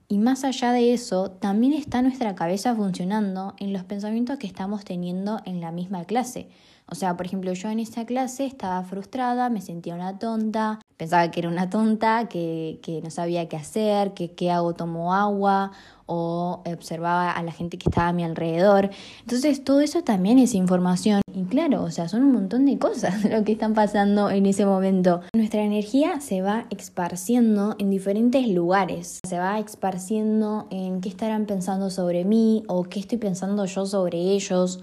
Y 0.08 0.18
más 0.18 0.42
allá 0.42 0.72
de 0.72 0.92
eso, 0.92 1.30
también 1.30 1.72
está 1.72 2.02
nuestra 2.02 2.34
cabeza 2.34 2.74
funcionando 2.74 3.54
en 3.58 3.72
los 3.72 3.84
pensamientos 3.84 4.38
que 4.38 4.46
estamos 4.46 4.84
teniendo 4.84 5.40
en 5.44 5.60
la 5.60 5.70
misma 5.70 6.04
clase. 6.04 6.48
O 6.90 6.94
sea, 6.94 7.16
por 7.16 7.26
ejemplo, 7.26 7.52
yo 7.52 7.68
en 7.68 7.80
esa 7.80 8.04
clase 8.04 8.46
estaba 8.46 8.82
frustrada, 8.82 9.48
me 9.48 9.60
sentía 9.60 9.94
una 9.94 10.18
tonta, 10.18 10.80
pensaba 10.96 11.30
que 11.30 11.40
era 11.40 11.48
una 11.48 11.70
tonta, 11.70 12.28
que, 12.28 12.80
que 12.82 13.00
no 13.00 13.10
sabía 13.10 13.48
qué 13.48 13.56
hacer, 13.56 14.12
que 14.12 14.32
qué 14.32 14.50
hago, 14.50 14.74
tomo 14.74 15.14
agua 15.14 15.72
o 16.12 16.60
observaba 16.66 17.30
a 17.30 17.42
la 17.44 17.52
gente 17.52 17.78
que 17.78 17.88
estaba 17.88 18.08
a 18.08 18.12
mi 18.12 18.24
alrededor. 18.24 18.90
Entonces 19.20 19.62
todo 19.62 19.80
eso 19.80 20.02
también 20.02 20.40
es 20.40 20.54
información 20.54 21.22
y 21.32 21.44
claro, 21.44 21.84
o 21.84 21.90
sea, 21.92 22.08
son 22.08 22.24
un 22.24 22.32
montón 22.32 22.66
de 22.66 22.78
cosas 22.78 23.24
lo 23.30 23.44
que 23.44 23.52
están 23.52 23.74
pasando 23.74 24.28
en 24.28 24.44
ese 24.46 24.66
momento. 24.66 25.20
Nuestra 25.32 25.62
energía 25.62 26.20
se 26.20 26.42
va 26.42 26.66
esparciendo 26.70 27.76
en 27.78 27.90
diferentes 27.90 28.48
lugares, 28.48 29.20
se 29.24 29.38
va 29.38 29.60
esparciendo 29.60 30.66
en 30.70 31.00
qué 31.00 31.08
estarán 31.08 31.46
pensando 31.46 31.90
sobre 31.90 32.24
mí 32.24 32.64
o 32.66 32.82
qué 32.82 32.98
estoy 32.98 33.18
pensando 33.18 33.64
yo 33.66 33.86
sobre 33.86 34.18
ellos 34.18 34.80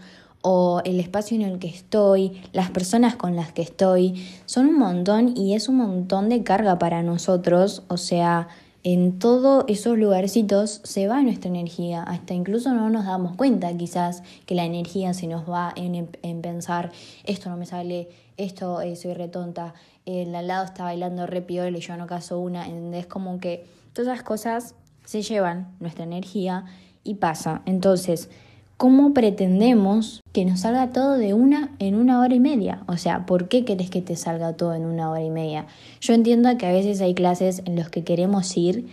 o 0.50 0.82
el 0.86 1.01
espacio 1.01 1.36
en 1.36 1.42
el 1.42 1.60
que 1.60 1.68
estoy, 1.68 2.42
las 2.54 2.72
personas 2.72 3.18
con 3.18 3.36
las 3.36 3.51
que 3.51 3.62
estoy, 3.62 4.25
son 4.46 4.68
un 4.68 4.80
montón 4.80 5.34
y 5.36 5.56
es 5.56 5.68
un 5.68 5.75
montón 5.75 6.30
de 6.30 6.42
carga 6.44 6.80
para 6.80 7.04
nosotros, 7.04 7.84
o 7.89 7.98
sea, 7.98 8.48
en 8.82 9.20
todos 9.20 9.66
esos 9.68 9.98
lugarcitos 9.98 10.80
se 10.86 11.10
va 11.10 11.22
nuestra 11.22 11.50
energía, 11.50 12.01
hasta 12.01 12.34
incluso 12.34 12.74
no 12.74 12.89
nos 12.89 13.04
damos 13.04 13.36
cuenta 13.36 13.75
quizás 13.75 14.24
que 14.46 14.56
la 14.56 14.63
energía 14.63 15.13
se 15.13 15.27
nos 15.27 15.50
va 15.50 15.74
en, 15.75 16.08
en 16.22 16.42
pensar, 16.42 16.94
esto 17.25 17.50
no 17.50 17.58
me 17.58 17.66
sale, 17.66 18.08
esto 18.38 18.80
eh, 18.80 18.96
soy 18.96 19.16
retonta, 19.16 19.74
el 20.06 20.34
al 20.34 20.48
lado 20.48 20.63
está 20.63 20.86
bailando 20.86 21.27
re 21.27 21.46
y 21.50 21.80
yo 21.82 21.98
no 21.98 22.08
caso 22.08 22.39
una, 22.39 22.70
es 22.98 23.06
como 23.08 23.42
que 23.42 23.66
todas 23.92 24.13
esas 24.13 24.24
cosas 24.24 24.75
se 25.04 25.24
llevan 25.24 25.75
nuestra 25.82 26.06
energía 26.06 26.63
y 27.04 27.16
pasa. 27.16 27.63
Entonces, 27.66 28.30
¿cómo 28.77 29.13
pretendemos 29.13 30.22
que 30.38 30.46
nos 30.46 30.60
salga 30.60 30.91
todo 30.91 31.17
de 31.17 31.34
una 31.34 31.72
en 31.79 31.96
una 31.96 32.22
hora 32.22 32.36
y 32.36 32.39
media? 32.39 32.84
O 32.86 32.98
sea, 32.98 33.25
¿por 33.25 33.48
qué 33.48 33.65
querés 33.65 33.89
que 33.89 34.03
te 34.03 34.15
salga 34.15 34.53
todo 34.53 34.75
en 34.75 34.86
una 34.86 35.10
hora 35.10 35.24
y 35.24 35.32
media? 35.32 35.65
Yo 36.00 36.13
entiendo 36.13 36.56
que 36.60 36.67
a 36.67 36.72
veces 36.72 37.01
hay 37.01 37.15
clases 37.15 37.63
en 37.65 37.75
las 37.75 37.89
que 37.89 38.03
queremos 38.03 38.56
ir 38.56 38.86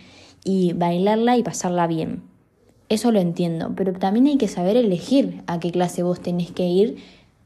y 0.43 0.73
bailarla 0.73 1.37
y 1.37 1.43
pasarla 1.43 1.85
bien. 1.85 2.23
Eso 2.89 3.11
lo 3.11 3.19
entiendo, 3.19 3.73
pero 3.75 3.93
también 3.93 4.25
hay 4.25 4.37
que 4.37 4.47
saber 4.47 4.75
elegir 4.75 5.43
a 5.45 5.59
qué 5.59 5.69
clase 5.69 6.01
vos 6.01 6.19
tenés 6.19 6.49
que 6.49 6.65
ir 6.65 6.97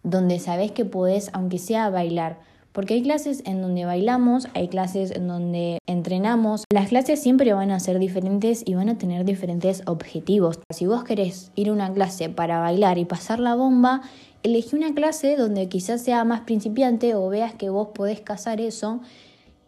donde 0.03 0.39
sabés 0.39 0.71
que 0.71 0.85
podés, 0.85 1.29
aunque 1.33 1.57
sea 1.57 1.89
bailar, 1.89 2.39
porque 2.79 2.93
hay 2.93 3.01
clases 3.01 3.43
en 3.45 3.61
donde 3.61 3.83
bailamos, 3.83 4.47
hay 4.53 4.69
clases 4.69 5.11
en 5.11 5.27
donde 5.27 5.79
entrenamos. 5.85 6.63
Las 6.71 6.87
clases 6.87 7.21
siempre 7.21 7.51
van 7.51 7.71
a 7.71 7.79
ser 7.81 7.99
diferentes 7.99 8.63
y 8.65 8.73
van 8.75 8.87
a 8.87 8.97
tener 8.97 9.25
diferentes 9.25 9.83
objetivos. 9.85 10.61
Si 10.69 10.85
vos 10.85 11.03
querés 11.03 11.51
ir 11.55 11.67
a 11.67 11.73
una 11.73 11.91
clase 11.93 12.29
para 12.29 12.61
bailar 12.61 12.97
y 12.97 13.03
pasar 13.03 13.41
la 13.41 13.53
bomba, 13.53 13.99
elegí 14.43 14.77
una 14.77 14.93
clase 14.93 15.35
donde 15.35 15.67
quizás 15.67 16.01
sea 16.03 16.23
más 16.23 16.39
principiante 16.39 17.15
o 17.15 17.27
veas 17.27 17.53
que 17.53 17.69
vos 17.69 17.89
podés 17.93 18.21
cazar 18.21 18.61
eso 18.61 19.01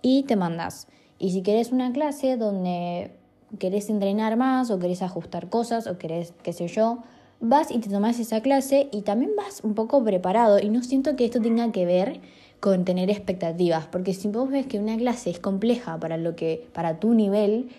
y 0.01 0.23
te 0.23 0.37
mandás. 0.37 0.87
Y 1.19 1.31
si 1.31 1.41
querés 1.41 1.73
una 1.73 1.91
clase 1.91 2.37
donde 2.37 3.11
querés 3.59 3.89
entrenar 3.89 4.37
más 4.37 4.71
o 4.71 4.79
querés 4.79 5.01
ajustar 5.01 5.49
cosas 5.49 5.85
o 5.87 5.97
querés, 5.97 6.33
qué 6.43 6.53
sé 6.53 6.69
yo, 6.69 6.99
vas 7.41 7.71
y 7.71 7.79
te 7.79 7.89
tomás 7.89 8.21
esa 8.21 8.39
clase 8.39 8.87
y 8.93 9.01
también 9.01 9.31
vas 9.35 9.59
un 9.65 9.73
poco 9.73 10.01
preparado 10.01 10.59
y 10.61 10.69
no 10.69 10.81
siento 10.81 11.17
que 11.17 11.25
esto 11.25 11.41
tenga 11.41 11.73
que 11.73 11.85
ver 11.85 12.21
con 12.61 12.85
tener 12.85 13.09
expectativas, 13.09 13.87
porque 13.87 14.13
si 14.13 14.29
vos 14.29 14.49
ves 14.49 14.67
que 14.67 14.79
una 14.79 14.95
clase 14.95 15.31
es 15.31 15.39
compleja 15.39 15.99
para 15.99 16.15
lo 16.17 16.35
que 16.35 16.67
para 16.73 16.99
tu 16.99 17.13
nivel, 17.13 17.69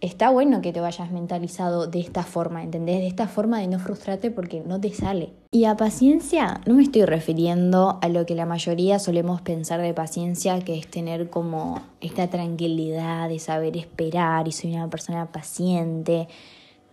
está 0.00 0.30
bueno 0.30 0.60
que 0.60 0.72
te 0.72 0.80
vayas 0.80 1.10
mentalizado 1.10 1.88
de 1.88 1.98
esta 1.98 2.22
forma, 2.22 2.62
¿entendés? 2.62 3.00
De 3.00 3.08
esta 3.08 3.26
forma 3.26 3.58
de 3.58 3.66
no 3.66 3.80
frustrarte 3.80 4.30
porque 4.30 4.62
no 4.64 4.80
te 4.80 4.94
sale. 4.94 5.32
Y 5.50 5.64
a 5.64 5.76
paciencia 5.76 6.60
no 6.64 6.74
me 6.74 6.84
estoy 6.84 7.04
refiriendo 7.04 7.98
a 8.00 8.08
lo 8.08 8.24
que 8.24 8.36
la 8.36 8.46
mayoría 8.46 9.00
solemos 9.00 9.42
pensar 9.42 9.80
de 9.82 9.94
paciencia, 9.94 10.60
que 10.60 10.78
es 10.78 10.86
tener 10.86 11.28
como 11.28 11.82
esta 12.00 12.28
tranquilidad 12.28 13.28
de 13.28 13.40
saber 13.40 13.76
esperar 13.76 14.46
y 14.46 14.52
soy 14.52 14.74
una 14.74 14.88
persona 14.88 15.32
paciente. 15.32 16.28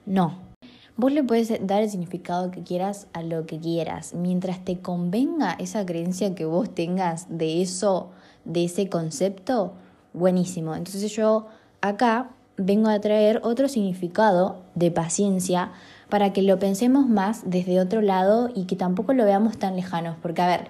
No, 0.07 0.50
Vos 0.97 1.11
le 1.11 1.23
puedes 1.23 1.49
dar 1.65 1.81
el 1.81 1.89
significado 1.89 2.51
que 2.51 2.63
quieras 2.63 3.07
a 3.13 3.23
lo 3.23 3.45
que 3.45 3.59
quieras. 3.59 4.13
Mientras 4.13 4.63
te 4.63 4.79
convenga 4.79 5.53
esa 5.53 5.85
creencia 5.85 6.35
que 6.35 6.45
vos 6.45 6.73
tengas 6.73 7.27
de 7.29 7.61
eso, 7.61 8.09
de 8.45 8.65
ese 8.65 8.89
concepto, 8.89 9.73
buenísimo. 10.13 10.75
Entonces 10.75 11.11
yo 11.15 11.47
acá 11.79 12.31
vengo 12.57 12.89
a 12.89 12.99
traer 12.99 13.39
otro 13.43 13.67
significado 13.67 14.61
de 14.75 14.91
paciencia 14.91 15.71
para 16.09 16.33
que 16.33 16.41
lo 16.41 16.59
pensemos 16.59 17.07
más 17.07 17.49
desde 17.49 17.79
otro 17.79 18.01
lado 18.01 18.49
y 18.53 18.65
que 18.65 18.75
tampoco 18.75 19.13
lo 19.13 19.23
veamos 19.25 19.57
tan 19.57 19.75
lejanos. 19.75 20.17
Porque 20.21 20.41
a 20.41 20.47
ver, 20.47 20.69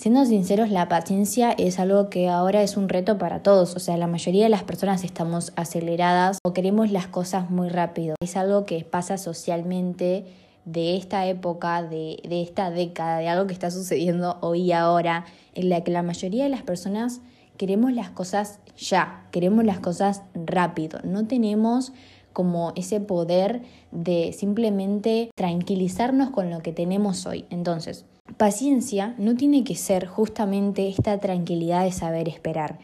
Siendo 0.00 0.24
sinceros, 0.24 0.70
la 0.70 0.88
paciencia 0.88 1.52
es 1.52 1.78
algo 1.78 2.08
que 2.08 2.30
ahora 2.30 2.62
es 2.62 2.78
un 2.78 2.88
reto 2.88 3.18
para 3.18 3.42
todos, 3.42 3.76
o 3.76 3.80
sea, 3.80 3.98
la 3.98 4.06
mayoría 4.06 4.44
de 4.44 4.48
las 4.48 4.62
personas 4.62 5.04
estamos 5.04 5.52
aceleradas 5.56 6.38
o 6.42 6.54
queremos 6.54 6.90
las 6.90 7.06
cosas 7.06 7.50
muy 7.50 7.68
rápido. 7.68 8.14
Es 8.22 8.34
algo 8.38 8.64
que 8.64 8.82
pasa 8.82 9.18
socialmente 9.18 10.24
de 10.64 10.96
esta 10.96 11.26
época, 11.26 11.82
de, 11.82 12.18
esta 12.30 12.70
década, 12.70 13.18
de 13.18 13.28
algo 13.28 13.46
que 13.46 13.52
está 13.52 13.70
sucediendo 13.70 14.38
hoy 14.40 14.62
y 14.62 14.72
ahora, 14.72 15.26
en 15.52 15.68
la 15.68 15.84
que 15.84 15.90
la 15.90 16.02
mayoría 16.02 16.44
de 16.44 16.50
las 16.50 16.62
personas 16.62 17.20
queremos 17.58 17.92
las 17.92 18.08
cosas 18.08 18.58
ya, 18.78 19.26
queremos 19.32 19.66
las 19.66 19.80
cosas 19.80 20.22
rápido, 20.32 21.00
no 21.04 21.26
tenemos 21.26 21.92
como 22.32 22.72
ese 22.74 23.00
poder 23.00 23.60
de 23.90 24.32
simplemente 24.32 25.30
tranquilizarnos 25.34 26.30
con 26.30 26.48
lo 26.48 26.60
que 26.60 26.72
tenemos 26.72 27.26
hoy. 27.26 27.44
Entonces, 27.50 28.06
paciencia 28.36 29.14
no 29.18 29.36
tiene 29.36 29.64
que 29.64 29.74
ser 29.74 30.06
justamente 30.06 30.88
esta 30.88 31.18
tranquilidad 31.18 31.84
de 31.84 31.92
saber 31.92 32.28
esperar. 32.28 32.78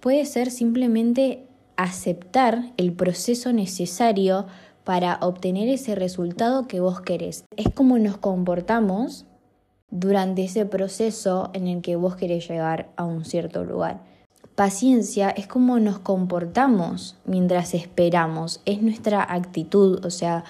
Puede 0.00 0.24
ser 0.26 0.50
simplemente 0.50 1.46
aceptar 1.76 2.72
el 2.76 2.92
proceso 2.92 3.52
necesario 3.52 4.46
para 4.84 5.18
obtener 5.20 5.68
ese 5.68 5.94
resultado 5.94 6.66
que 6.66 6.80
vos 6.80 7.00
querés. 7.00 7.44
Es 7.56 7.68
como 7.72 7.98
nos 7.98 8.16
comportamos 8.16 9.26
durante 9.90 10.44
ese 10.44 10.66
proceso 10.66 11.50
en 11.52 11.66
el 11.66 11.82
que 11.82 11.96
vos 11.96 12.16
querés 12.16 12.48
llegar 12.48 12.90
a 12.96 13.04
un 13.04 13.24
cierto 13.24 13.64
lugar. 13.64 14.02
Paciencia 14.54 15.30
es 15.30 15.46
como 15.46 15.78
nos 15.78 16.00
comportamos 16.00 17.16
mientras 17.24 17.74
esperamos, 17.74 18.60
es 18.64 18.82
nuestra 18.82 19.22
actitud, 19.22 20.04
o 20.04 20.10
sea, 20.10 20.44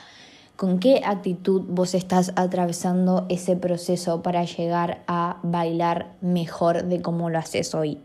con 0.59 0.81
qué 0.81 1.03
actitud 1.05 1.63
vos 1.69 1.95
estás 1.95 2.33
atravesando 2.35 3.27
ese 3.29 3.55
proceso 3.55 4.23
para 4.23 4.43
llegar 4.43 5.05
a 5.07 5.39
bailar 5.45 6.17
mejor 6.21 6.87
de 6.87 7.01
cómo 7.01 7.31
lo 7.31 7.39
haces 7.39 7.77
hoy. 7.77 7.99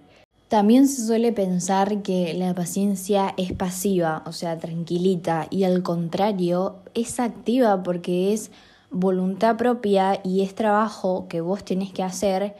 También 0.49 0.87
se 0.87 1.03
suele 1.03 1.31
pensar 1.31 2.03
que 2.03 2.31
la 2.35 2.53
paciencia 2.53 3.33
es 3.37 3.53
pasiva, 3.53 4.21
o 4.27 4.33
sea, 4.33 4.59
tranquilita, 4.59 5.47
y 5.49 5.63
al 5.63 5.81
contrario, 5.81 6.75
es 6.93 7.19
activa 7.19 7.81
porque 7.81 8.33
es 8.33 8.51
voluntad 8.91 9.57
propia 9.57 10.21
y 10.23 10.43
es 10.43 10.53
trabajo 10.53 11.25
que 11.27 11.41
vos 11.41 11.65
tenés 11.65 11.91
que 11.91 12.03
hacer 12.03 12.55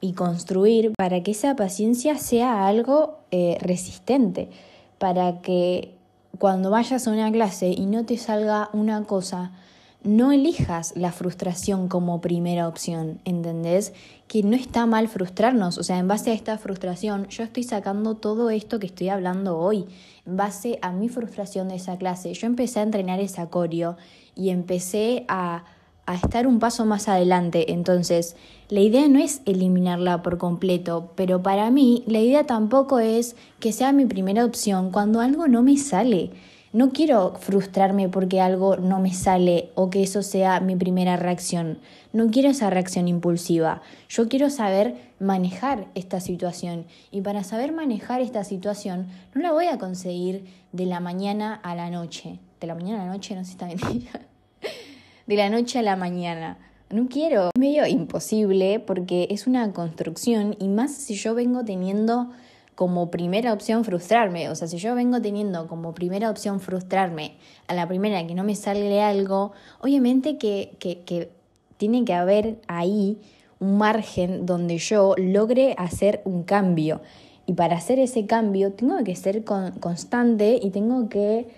y 0.00 0.14
construir 0.14 0.92
para 0.96 1.22
que 1.22 1.32
esa 1.32 1.54
paciencia 1.54 2.16
sea 2.16 2.66
algo 2.66 3.18
eh, 3.30 3.58
resistente, 3.60 4.48
para 4.96 5.42
que 5.42 5.98
cuando 6.42 6.70
vayas 6.70 7.06
a 7.06 7.12
una 7.12 7.30
clase 7.30 7.68
y 7.68 7.86
no 7.86 8.04
te 8.04 8.18
salga 8.18 8.68
una 8.72 9.04
cosa, 9.04 9.52
no 10.02 10.32
elijas 10.32 10.92
la 10.96 11.12
frustración 11.12 11.86
como 11.86 12.20
primera 12.20 12.66
opción, 12.66 13.20
¿entendés? 13.24 13.92
Que 14.26 14.42
no 14.42 14.56
está 14.56 14.84
mal 14.84 15.06
frustrarnos, 15.06 15.78
o 15.78 15.84
sea, 15.84 15.98
en 15.98 16.08
base 16.08 16.32
a 16.32 16.34
esta 16.34 16.58
frustración 16.58 17.28
yo 17.28 17.44
estoy 17.44 17.62
sacando 17.62 18.16
todo 18.16 18.50
esto 18.50 18.80
que 18.80 18.86
estoy 18.86 19.08
hablando 19.08 19.56
hoy, 19.56 19.86
en 20.26 20.36
base 20.36 20.80
a 20.82 20.90
mi 20.90 21.08
frustración 21.08 21.68
de 21.68 21.76
esa 21.76 21.96
clase. 21.96 22.34
Yo 22.34 22.48
empecé 22.48 22.80
a 22.80 22.82
entrenar 22.82 23.20
esa 23.20 23.48
coreo 23.48 23.96
y 24.34 24.50
empecé 24.50 25.24
a 25.28 25.62
a 26.06 26.14
estar 26.14 26.46
un 26.46 26.58
paso 26.58 26.84
más 26.84 27.08
adelante. 27.08 27.72
Entonces, 27.72 28.36
la 28.68 28.80
idea 28.80 29.08
no 29.08 29.18
es 29.18 29.42
eliminarla 29.46 30.22
por 30.22 30.38
completo, 30.38 31.12
pero 31.14 31.42
para 31.42 31.70
mí 31.70 32.02
la 32.06 32.18
idea 32.18 32.44
tampoco 32.44 32.98
es 32.98 33.36
que 33.60 33.72
sea 33.72 33.92
mi 33.92 34.06
primera 34.06 34.44
opción 34.44 34.90
cuando 34.90 35.20
algo 35.20 35.46
no 35.46 35.62
me 35.62 35.76
sale. 35.76 36.30
No 36.72 36.90
quiero 36.90 37.34
frustrarme 37.38 38.08
porque 38.08 38.40
algo 38.40 38.78
no 38.78 38.98
me 38.98 39.12
sale 39.12 39.70
o 39.74 39.90
que 39.90 40.02
eso 40.02 40.22
sea 40.22 40.58
mi 40.60 40.74
primera 40.74 41.18
reacción. 41.18 41.78
No 42.14 42.30
quiero 42.30 42.48
esa 42.48 42.70
reacción 42.70 43.08
impulsiva. 43.08 43.82
Yo 44.08 44.30
quiero 44.30 44.48
saber 44.48 44.96
manejar 45.20 45.88
esta 45.94 46.18
situación. 46.20 46.86
Y 47.10 47.20
para 47.20 47.44
saber 47.44 47.72
manejar 47.72 48.22
esta 48.22 48.42
situación 48.42 49.08
no 49.34 49.42
la 49.42 49.52
voy 49.52 49.66
a 49.66 49.78
conseguir 49.78 50.46
de 50.72 50.86
la 50.86 51.00
mañana 51.00 51.54
a 51.54 51.74
la 51.74 51.90
noche. 51.90 52.38
De 52.58 52.66
la 52.66 52.74
mañana 52.74 53.02
a 53.02 53.06
la 53.06 53.12
noche, 53.12 53.36
no 53.36 53.44
sé 53.44 53.48
si 53.48 53.52
está 53.52 53.66
bien. 53.66 54.08
de 55.26 55.36
la 55.36 55.50
noche 55.50 55.78
a 55.78 55.82
la 55.82 55.96
mañana. 55.96 56.58
No 56.90 57.08
quiero, 57.08 57.46
es 57.54 57.58
medio 57.58 57.86
imposible 57.86 58.78
porque 58.78 59.28
es 59.30 59.46
una 59.46 59.72
construcción 59.72 60.56
y 60.58 60.68
más 60.68 60.92
si 60.92 61.14
yo 61.14 61.34
vengo 61.34 61.64
teniendo 61.64 62.30
como 62.74 63.10
primera 63.10 63.52
opción 63.52 63.84
frustrarme, 63.84 64.48
o 64.48 64.54
sea, 64.54 64.66
si 64.66 64.78
yo 64.78 64.94
vengo 64.94 65.20
teniendo 65.20 65.68
como 65.68 65.94
primera 65.94 66.30
opción 66.30 66.60
frustrarme 66.60 67.36
a 67.66 67.74
la 67.74 67.86
primera 67.86 68.26
que 68.26 68.34
no 68.34 68.44
me 68.44 68.56
sale 68.56 69.00
algo, 69.02 69.52
obviamente 69.80 70.38
que, 70.38 70.76
que, 70.78 71.30
tiene 71.76 72.04
que 72.04 72.14
haber 72.14 72.58
ahí 72.68 73.18
un 73.58 73.76
margen 73.76 74.46
donde 74.46 74.78
yo 74.78 75.14
logre 75.16 75.74
hacer 75.78 76.22
un 76.24 76.44
cambio. 76.44 77.00
Y 77.44 77.54
para 77.54 77.76
hacer 77.76 77.98
ese 77.98 78.26
cambio 78.26 78.72
tengo 78.72 79.02
que 79.02 79.16
ser 79.16 79.44
constante 79.44 80.60
y 80.62 80.70
tengo 80.70 81.08
que 81.08 81.48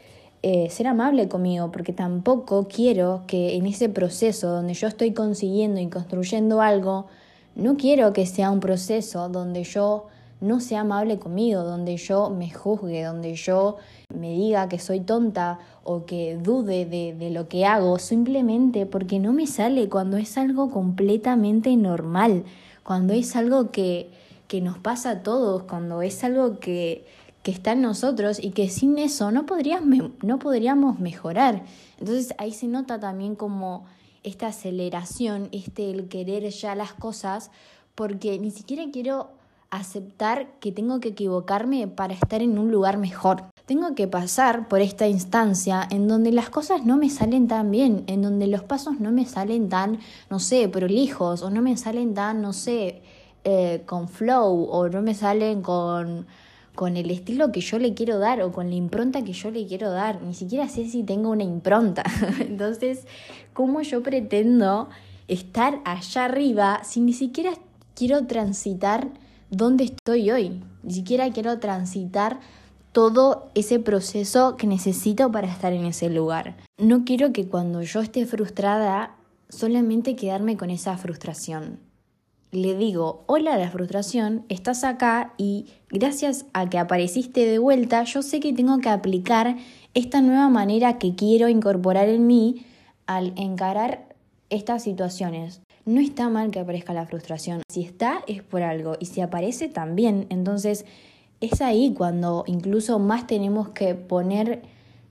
eh, 0.46 0.68
ser 0.68 0.88
amable 0.88 1.26
conmigo, 1.26 1.72
porque 1.72 1.94
tampoco 1.94 2.68
quiero 2.68 3.22
que 3.26 3.56
en 3.56 3.64
ese 3.64 3.88
proceso 3.88 4.50
donde 4.50 4.74
yo 4.74 4.88
estoy 4.88 5.14
consiguiendo 5.14 5.80
y 5.80 5.88
construyendo 5.88 6.60
algo, 6.60 7.06
no 7.54 7.78
quiero 7.78 8.12
que 8.12 8.26
sea 8.26 8.50
un 8.50 8.60
proceso 8.60 9.30
donde 9.30 9.64
yo 9.64 10.04
no 10.42 10.60
sea 10.60 10.80
amable 10.80 11.18
conmigo, 11.18 11.62
donde 11.62 11.96
yo 11.96 12.28
me 12.28 12.50
juzgue, 12.50 13.04
donde 13.04 13.36
yo 13.36 13.78
me 14.14 14.32
diga 14.32 14.68
que 14.68 14.78
soy 14.78 15.00
tonta 15.00 15.60
o 15.82 16.04
que 16.04 16.36
dude 16.36 16.84
de, 16.84 17.14
de, 17.14 17.30
lo 17.30 17.48
que 17.48 17.64
hago, 17.64 17.98
simplemente 17.98 18.84
porque 18.84 19.18
no 19.20 19.32
me 19.32 19.46
sale 19.46 19.88
cuando 19.88 20.18
es 20.18 20.36
algo 20.36 20.70
completamente 20.70 21.74
normal, 21.74 22.44
cuando 22.82 23.14
es 23.14 23.34
algo 23.34 23.70
que, 23.70 24.10
que 24.46 24.60
nos 24.60 24.76
pasa 24.76 25.08
a 25.10 25.22
todos, 25.22 25.62
cuando 25.62 26.02
es 26.02 26.22
algo 26.22 26.60
que, 26.60 27.06
que 27.44 27.50
está 27.50 27.72
en 27.72 27.82
nosotros 27.82 28.42
y 28.42 28.50
que 28.50 28.70
sin 28.70 28.98
eso 28.98 29.30
no, 29.30 29.44
no 30.22 30.38
podríamos 30.38 30.98
mejorar. 30.98 31.62
Entonces 32.00 32.34
ahí 32.38 32.52
se 32.52 32.66
nota 32.66 32.98
también 32.98 33.36
como 33.36 33.84
esta 34.22 34.48
aceleración, 34.48 35.50
este 35.52 35.90
el 35.90 36.08
querer 36.08 36.48
ya 36.48 36.74
las 36.74 36.94
cosas, 36.94 37.50
porque 37.94 38.38
ni 38.38 38.50
siquiera 38.50 38.84
quiero 38.90 39.28
aceptar 39.68 40.58
que 40.58 40.72
tengo 40.72 41.00
que 41.00 41.10
equivocarme 41.10 41.86
para 41.86 42.14
estar 42.14 42.40
en 42.40 42.58
un 42.58 42.72
lugar 42.72 42.96
mejor. 42.96 43.44
Tengo 43.66 43.94
que 43.94 44.08
pasar 44.08 44.66
por 44.66 44.80
esta 44.80 45.06
instancia 45.06 45.86
en 45.90 46.08
donde 46.08 46.32
las 46.32 46.48
cosas 46.48 46.86
no 46.86 46.96
me 46.96 47.10
salen 47.10 47.46
tan 47.46 47.70
bien, 47.70 48.04
en 48.06 48.22
donde 48.22 48.46
los 48.46 48.62
pasos 48.62 49.00
no 49.00 49.12
me 49.12 49.26
salen 49.26 49.68
tan, 49.68 49.98
no 50.30 50.38
sé, 50.38 50.66
prolijos, 50.68 51.42
o 51.42 51.50
no 51.50 51.60
me 51.60 51.76
salen 51.76 52.14
tan, 52.14 52.40
no 52.40 52.54
sé, 52.54 53.02
eh, 53.44 53.82
con 53.84 54.08
flow, 54.08 54.64
o 54.70 54.88
no 54.88 55.02
me 55.02 55.14
salen 55.14 55.60
con 55.60 56.26
con 56.74 56.96
el 56.96 57.10
estilo 57.10 57.52
que 57.52 57.60
yo 57.60 57.78
le 57.78 57.94
quiero 57.94 58.18
dar 58.18 58.42
o 58.42 58.52
con 58.52 58.68
la 58.68 58.74
impronta 58.74 59.22
que 59.22 59.32
yo 59.32 59.50
le 59.50 59.66
quiero 59.66 59.90
dar. 59.90 60.22
Ni 60.22 60.34
siquiera 60.34 60.68
sé 60.68 60.88
si 60.88 61.02
tengo 61.02 61.30
una 61.30 61.44
impronta. 61.44 62.02
Entonces, 62.40 63.06
¿cómo 63.52 63.80
yo 63.82 64.02
pretendo 64.02 64.88
estar 65.28 65.80
allá 65.84 66.24
arriba 66.24 66.82
si 66.84 67.00
ni 67.00 67.12
siquiera 67.12 67.52
quiero 67.94 68.26
transitar 68.26 69.08
donde 69.50 69.84
estoy 69.84 70.30
hoy? 70.30 70.62
Ni 70.82 70.92
siquiera 70.92 71.30
quiero 71.30 71.58
transitar 71.60 72.40
todo 72.92 73.50
ese 73.54 73.78
proceso 73.78 74.56
que 74.56 74.66
necesito 74.66 75.30
para 75.30 75.48
estar 75.48 75.72
en 75.72 75.84
ese 75.84 76.10
lugar. 76.10 76.56
No 76.78 77.04
quiero 77.04 77.32
que 77.32 77.48
cuando 77.48 77.82
yo 77.82 78.00
esté 78.00 78.26
frustrada 78.26 79.16
solamente 79.48 80.16
quedarme 80.16 80.56
con 80.56 80.70
esa 80.70 80.96
frustración 80.96 81.78
le 82.54 82.76
digo, 82.76 83.24
hola 83.26 83.58
la 83.58 83.68
frustración, 83.70 84.44
estás 84.48 84.84
acá 84.84 85.34
y 85.36 85.66
gracias 85.94 86.44
a 86.52 86.68
que 86.68 86.78
apareciste 86.78 87.46
de 87.46 87.58
vuelta, 87.58 88.02
yo 88.02 88.22
sé 88.22 88.40
que 88.40 88.52
tengo 88.52 88.78
que 88.78 88.88
aplicar 88.88 89.56
esta 89.94 90.20
nueva 90.20 90.48
manera 90.48 90.98
que 90.98 91.14
quiero 91.14 91.48
incorporar 91.48 92.08
en 92.08 92.26
mí 92.26 92.66
al 93.06 93.32
encarar 93.36 94.06
estas 94.50 94.82
situaciones. 94.82 95.60
No 95.86 96.00
está 96.00 96.28
mal 96.30 96.50
que 96.50 96.58
aparezca 96.58 96.92
la 96.94 97.06
frustración, 97.06 97.62
si 97.70 97.82
está 97.82 98.24
es 98.26 98.42
por 98.42 98.62
algo 98.62 98.96
y 98.98 99.06
si 99.06 99.20
aparece 99.20 99.68
también, 99.68 100.26
entonces 100.30 100.84
es 101.40 101.60
ahí 101.60 101.94
cuando 101.96 102.42
incluso 102.48 102.98
más 102.98 103.28
tenemos 103.28 103.68
que 103.68 103.94
poner 103.94 104.62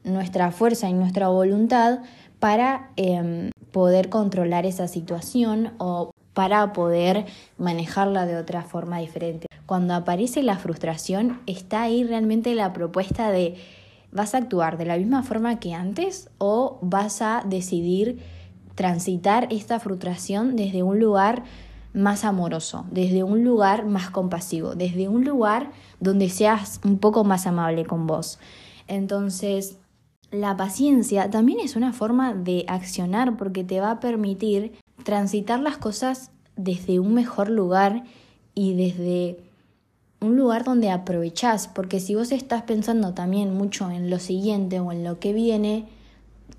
nuestra 0.04 0.52
fuerza 0.52 0.90
y 0.90 0.94
nuestra 0.94 1.30
voluntad 1.30 2.00
para 2.40 2.92
em, 2.98 3.52
poder 3.72 4.10
controlar 4.10 4.66
esa 4.66 4.90
situación 4.90 5.72
o 5.78 6.12
para 6.34 6.74
poder 6.74 7.26
manejarla 7.58 8.26
de 8.26 8.36
otra 8.36 8.64
forma 8.64 9.00
diferente. 9.00 9.48
Cuando 9.66 9.94
aparece 9.94 10.44
la 10.44 10.58
frustración, 10.58 11.40
está 11.48 11.84
ahí 11.84 12.04
realmente 12.04 12.54
la 12.56 12.74
propuesta 12.74 13.32
de 13.32 13.56
¿vas 14.12 14.36
a 14.36 14.40
actuar 14.40 14.78
de 14.78 14.86
la 14.86 14.98
misma 14.98 15.24
forma 15.24 15.60
que 15.60 15.74
antes 15.74 16.30
o 16.38 16.80
vas 16.82 17.22
a 17.22 17.44
decidir 17.46 18.20
transitar 18.76 19.48
esta 19.52 19.80
frustración 19.80 20.56
desde 20.56 20.84
un 20.84 21.00
lugar 21.00 21.44
más 21.94 22.26
amoroso, 22.26 22.86
desde 22.92 23.24
un 23.24 23.44
lugar 23.44 23.86
más 23.86 24.10
compasivo, 24.10 24.76
desde 24.76 25.08
un 25.08 25.26
lugar 25.26 25.72
donde 26.00 26.30
seas 26.30 26.82
un 26.84 26.98
poco 26.98 27.24
más 27.24 27.48
amable 27.48 27.86
con 27.86 28.08
vos? 28.08 28.40
Entonces, 28.88 29.78
la 30.32 30.58
paciencia 30.58 31.30
también 31.30 31.60
es 31.60 31.76
una 31.76 31.94
forma 31.94 32.34
de 32.34 32.66
accionar 32.68 33.38
porque 33.38 33.64
te 33.64 33.80
va 33.80 33.92
a 33.92 34.00
permitir 34.00 34.74
transitar 35.04 35.60
las 35.60 35.78
cosas 35.78 36.32
desde 36.56 37.00
un 37.00 37.14
mejor 37.14 37.50
lugar 37.50 38.04
y 38.56 38.74
desde 38.74 39.38
un 40.24 40.38
lugar 40.38 40.64
donde 40.64 40.90
aprovechás, 40.90 41.68
porque 41.68 42.00
si 42.00 42.16
vos 42.16 42.32
estás 42.32 42.64
pensando 42.64 43.14
también 43.14 43.54
mucho 43.54 43.90
en 43.92 44.10
lo 44.10 44.20
siguiente 44.20 44.80
o 44.80 44.92
en 44.92 45.04
lo 45.04 45.20
que 45.20 45.34
viene, 45.34 45.86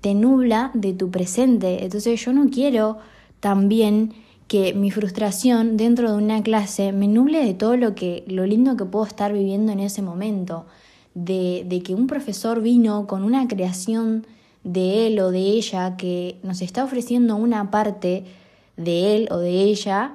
te 0.01 0.13
nubla 0.13 0.71
de 0.73 0.93
tu 0.93 1.11
presente. 1.11 1.83
Entonces 1.83 2.23
yo 2.23 2.33
no 2.33 2.49
quiero 2.49 2.97
también 3.39 4.13
que 4.47 4.73
mi 4.73 4.91
frustración 4.91 5.77
dentro 5.77 6.11
de 6.11 6.17
una 6.17 6.43
clase 6.43 6.91
me 6.91 7.07
nuble 7.07 7.43
de 7.43 7.53
todo 7.53 7.77
lo 7.77 7.95
que 7.95 8.23
lo 8.27 8.45
lindo 8.45 8.77
que 8.77 8.85
puedo 8.85 9.05
estar 9.05 9.33
viviendo 9.33 9.71
en 9.71 9.79
ese 9.79 10.01
momento, 10.01 10.65
de, 11.15 11.65
de 11.67 11.81
que 11.81 11.95
un 11.95 12.07
profesor 12.07 12.61
vino 12.61 13.07
con 13.07 13.23
una 13.23 13.47
creación 13.47 14.27
de 14.63 15.07
él 15.07 15.19
o 15.19 15.31
de 15.31 15.39
ella 15.39 15.95
que 15.97 16.37
nos 16.43 16.61
está 16.61 16.83
ofreciendo 16.83 17.35
una 17.35 17.71
parte 17.71 18.25
de 18.77 19.15
él 19.15 19.27
o 19.31 19.37
de 19.37 19.63
ella 19.63 20.13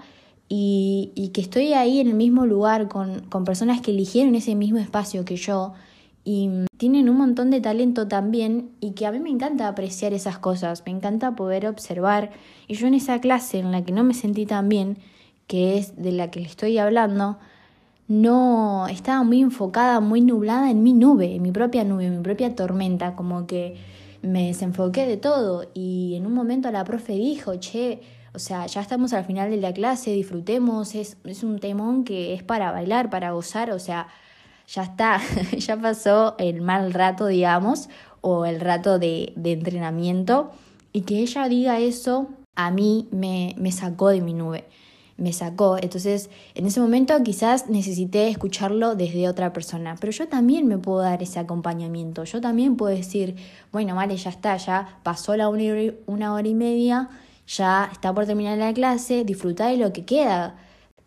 y, 0.53 1.13
y 1.15 1.29
que 1.29 1.41
estoy 1.41 1.73
ahí 1.75 2.01
en 2.01 2.09
el 2.09 2.15
mismo 2.15 2.45
lugar 2.45 2.89
con, 2.89 3.21
con 3.21 3.45
personas 3.45 3.81
que 3.81 3.93
eligieron 3.93 4.35
ese 4.35 4.57
mismo 4.57 4.79
espacio 4.79 5.25
que 5.25 5.37
yo 5.37 5.75
y 6.25 6.51
tienen 6.77 7.09
un 7.09 7.17
montón 7.17 7.51
de 7.51 7.61
talento 7.61 8.09
también 8.09 8.71
y 8.81 8.91
que 8.91 9.07
a 9.07 9.13
mí 9.13 9.21
me 9.21 9.31
encanta 9.31 9.69
apreciar 9.69 10.13
esas 10.13 10.39
cosas, 10.39 10.83
me 10.85 10.93
encanta 10.93 11.37
poder 11.37 11.69
observar 11.69 12.31
y 12.67 12.75
yo 12.75 12.89
en 12.89 12.95
esa 12.95 13.21
clase 13.21 13.61
en 13.61 13.71
la 13.71 13.85
que 13.85 13.93
no 13.93 14.03
me 14.03 14.13
sentí 14.13 14.45
tan 14.45 14.69
bien, 14.69 14.99
que 15.47 15.79
es 15.79 15.97
de 15.97 16.11
la 16.11 16.33
que 16.33 16.41
le 16.41 16.47
estoy 16.47 16.79
hablando, 16.79 17.39
no 18.09 18.89
estaba 18.89 19.23
muy 19.23 19.41
enfocada, 19.43 20.01
muy 20.01 20.21
nublada 20.21 20.69
en 20.73 20.83
mi 20.83 20.95
nube, 20.95 21.37
en 21.37 21.43
mi 21.43 21.53
propia 21.53 21.85
nube, 21.85 22.07
en 22.07 22.17
mi 22.17 22.23
propia 22.25 22.57
tormenta, 22.57 23.15
como 23.15 23.47
que 23.47 23.77
me 24.23 24.49
desenfoqué 24.49 25.07
de 25.07 25.17
todo 25.17 25.71
y 25.75 26.15
en 26.17 26.27
un 26.27 26.35
momento 26.35 26.73
la 26.73 26.83
profe 26.83 27.13
dijo, 27.13 27.55
che, 27.57 28.01
o 28.33 28.39
sea, 28.39 28.67
ya 28.67 28.81
estamos 28.81 29.13
al 29.13 29.25
final 29.25 29.51
de 29.51 29.57
la 29.57 29.73
clase, 29.73 30.13
disfrutemos, 30.13 30.95
es, 30.95 31.17
es 31.25 31.43
un 31.43 31.59
temón 31.59 32.05
que 32.05 32.35
es 32.35 32.43
para 32.43 32.71
bailar, 32.71 33.11
para 33.11 33.33
gozar, 33.33 33.71
o 33.73 33.79
sea, 33.79 34.09
ya 34.67 34.83
está, 34.85 35.21
ya 35.57 35.77
pasó 35.77 36.37
el 36.39 36.61
mal 36.61 36.93
rato, 36.93 37.27
digamos, 37.27 37.89
o 38.21 38.45
el 38.45 38.61
rato 38.61 38.99
de, 38.99 39.33
de 39.37 39.53
entrenamiento, 39.53 40.53
y 40.93 41.03
que 41.03 41.21
ella 41.21 41.49
diga 41.49 41.79
eso 41.79 42.29
a 42.55 42.71
mí 42.71 43.09
me, 43.11 43.55
me 43.59 43.73
sacó 43.73 44.09
de 44.09 44.21
mi 44.21 44.35
nube, 44.35 44.65
me 45.17 45.33
sacó. 45.33 45.79
Entonces, 45.79 46.31
en 46.55 46.67
ese 46.67 46.81
momento 46.81 47.21
quizás 47.23 47.69
necesité 47.69 48.29
escucharlo 48.29 48.95
desde 48.95 49.29
otra 49.29 49.53
persona, 49.53 49.97
pero 49.99 50.13
yo 50.13 50.29
también 50.29 50.67
me 50.67 50.79
puedo 50.79 51.01
dar 51.01 51.23
ese 51.23 51.39
acompañamiento, 51.39 52.25
yo 52.25 52.41
también 52.41 52.77
puedo 52.77 52.95
decir, 52.95 53.37
bueno, 53.73 53.95
vale, 53.95 54.17
ya 54.17 54.31
está, 54.31 54.57
ya 54.57 54.99
pasó 55.03 55.37
la 55.37 55.49
una 55.49 56.35
hora 56.35 56.49
y 56.49 56.55
media, 56.55 57.09
ya 57.57 57.89
está 57.93 58.15
por 58.15 58.27
terminar 58.27 58.59
la 58.59 58.73
clase, 58.73 59.25
disfruta 59.25 59.69
de 59.69 59.77
lo 59.77 59.93
que 59.93 60.05
queda 60.05 60.57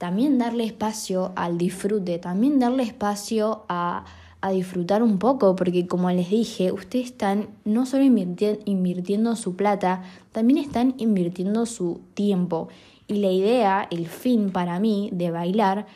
también 0.03 0.38
darle 0.38 0.65
espacio 0.65 1.32
al 1.38 1.58
disfrute, 1.58 2.19
también 2.19 2.60
darle 2.60 2.84
espacio 2.84 3.63
a, 3.69 4.03
a 4.41 4.51
disfrutar 4.51 5.01
un 5.01 5.17
poco, 5.17 5.56
porque 5.56 5.88
como 5.88 6.12
les 6.12 6.29
dije, 6.29 6.73
ustedes 6.73 7.06
están 7.06 7.47
no 7.63 7.86
solo 7.86 8.03
invirtiendo 8.03 9.38
su 9.38 9.56
plata, 9.56 10.03
también 10.34 10.60
están 10.60 10.93
invirtiendo 10.97 11.65
su 11.65 12.01
tiempo. 12.15 12.67
Y 13.08 13.19
la 13.19 13.32
idea, 13.32 13.88
el 13.91 14.08
fin 14.08 14.49
para 14.49 14.77
mí 14.82 15.10
de 15.13 15.32
bailar 15.32 15.88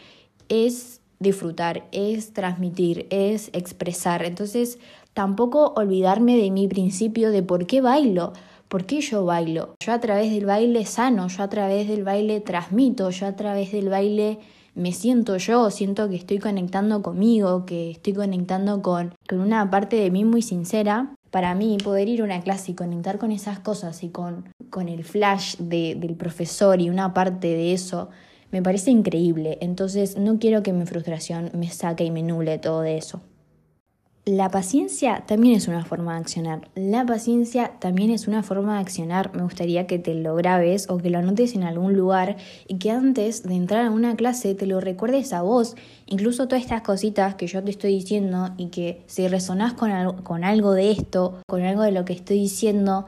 es 0.47 1.01
disfrutar, 1.19 1.85
es 1.91 2.31
transmitir, 2.31 3.07
es 3.09 3.49
expresar. 3.51 4.23
Entonces, 4.23 4.79
tampoco 5.13 5.73
olvidarme 5.75 6.37
de 6.37 6.49
mi 6.49 6.69
principio 6.69 7.29
de 7.31 7.43
por 7.43 7.67
qué 7.67 7.81
bailo. 7.81 8.31
¿Por 8.67 8.85
qué 8.85 8.99
yo 8.99 9.23
bailo? 9.23 9.75
Yo 9.79 9.93
a 9.93 9.99
través 9.99 10.31
del 10.31 10.45
baile 10.45 10.85
sano, 10.85 11.27
yo 11.29 11.43
a 11.43 11.47
través 11.47 11.87
del 11.87 12.03
baile 12.03 12.41
transmito, 12.41 13.09
yo 13.11 13.25
a 13.25 13.35
través 13.35 13.71
del 13.71 13.87
baile 13.87 14.39
me 14.75 14.91
siento 14.91 15.37
yo, 15.37 15.71
siento 15.71 16.09
que 16.09 16.17
estoy 16.17 16.39
conectando 16.39 17.01
conmigo, 17.01 17.65
que 17.65 17.91
estoy 17.91 18.13
conectando 18.13 18.81
con, 18.81 19.13
con 19.27 19.39
una 19.39 19.69
parte 19.71 19.95
de 19.95 20.11
mí 20.11 20.25
muy 20.25 20.41
sincera. 20.41 21.15
Para 21.31 21.55
mí 21.55 21.77
poder 21.83 22.09
ir 22.09 22.21
a 22.21 22.25
una 22.25 22.41
clase 22.41 22.71
y 22.71 22.75
conectar 22.75 23.17
con 23.17 23.31
esas 23.31 23.59
cosas 23.59 24.03
y 24.03 24.09
con, 24.09 24.49
con 24.69 24.89
el 24.89 25.03
flash 25.03 25.55
de, 25.57 25.95
del 25.95 26.15
profesor 26.15 26.81
y 26.81 26.89
una 26.89 27.13
parte 27.13 27.47
de 27.47 27.73
eso 27.73 28.09
me 28.51 28.61
parece 28.61 28.91
increíble. 28.91 29.57
Entonces 29.61 30.17
no 30.17 30.39
quiero 30.39 30.61
que 30.61 30.73
mi 30.73 30.85
frustración 30.85 31.51
me 31.53 31.69
saque 31.69 32.03
y 32.03 32.11
me 32.11 32.23
nuble 32.23 32.57
todo 32.59 32.81
de 32.81 32.97
eso. 32.97 33.21
La 34.27 34.49
paciencia 34.49 35.23
también 35.25 35.55
es 35.55 35.69
una 35.69 35.85
forma 35.85 36.15
de 36.15 36.19
accionar. 36.19 36.67
La 36.75 37.05
paciencia 37.05 37.71
también 37.79 38.11
es 38.11 38.27
una 38.27 38.43
forma 38.43 38.73
de 38.73 38.81
accionar. 38.81 39.33
Me 39.33 39.43
gustaría 39.43 39.87
que 39.87 39.99
te 39.99 40.13
lo 40.15 40.35
grabes 40.35 40.89
o 40.89 40.97
que 40.97 41.09
lo 41.09 41.19
anotes 41.19 41.55
en 41.55 41.63
algún 41.63 41.93
lugar 41.93 42.35
y 42.67 42.77
que 42.77 42.91
antes 42.91 43.43
de 43.43 43.55
entrar 43.55 43.85
a 43.85 43.89
una 43.89 44.17
clase 44.17 44.53
te 44.53 44.65
lo 44.65 44.81
recuerdes 44.81 45.31
a 45.31 45.43
vos. 45.43 45.77
Incluso 46.07 46.49
todas 46.49 46.61
estas 46.61 46.81
cositas 46.81 47.35
que 47.35 47.47
yo 47.47 47.63
te 47.63 47.71
estoy 47.71 47.91
diciendo 47.93 48.49
y 48.57 48.65
que 48.65 49.01
si 49.05 49.29
resonás 49.29 49.71
con 49.75 49.91
algo, 49.91 50.21
con 50.25 50.43
algo 50.43 50.73
de 50.73 50.91
esto, 50.91 51.39
con 51.47 51.61
algo 51.61 51.83
de 51.83 51.93
lo 51.93 52.03
que 52.03 52.11
estoy 52.11 52.39
diciendo, 52.39 53.05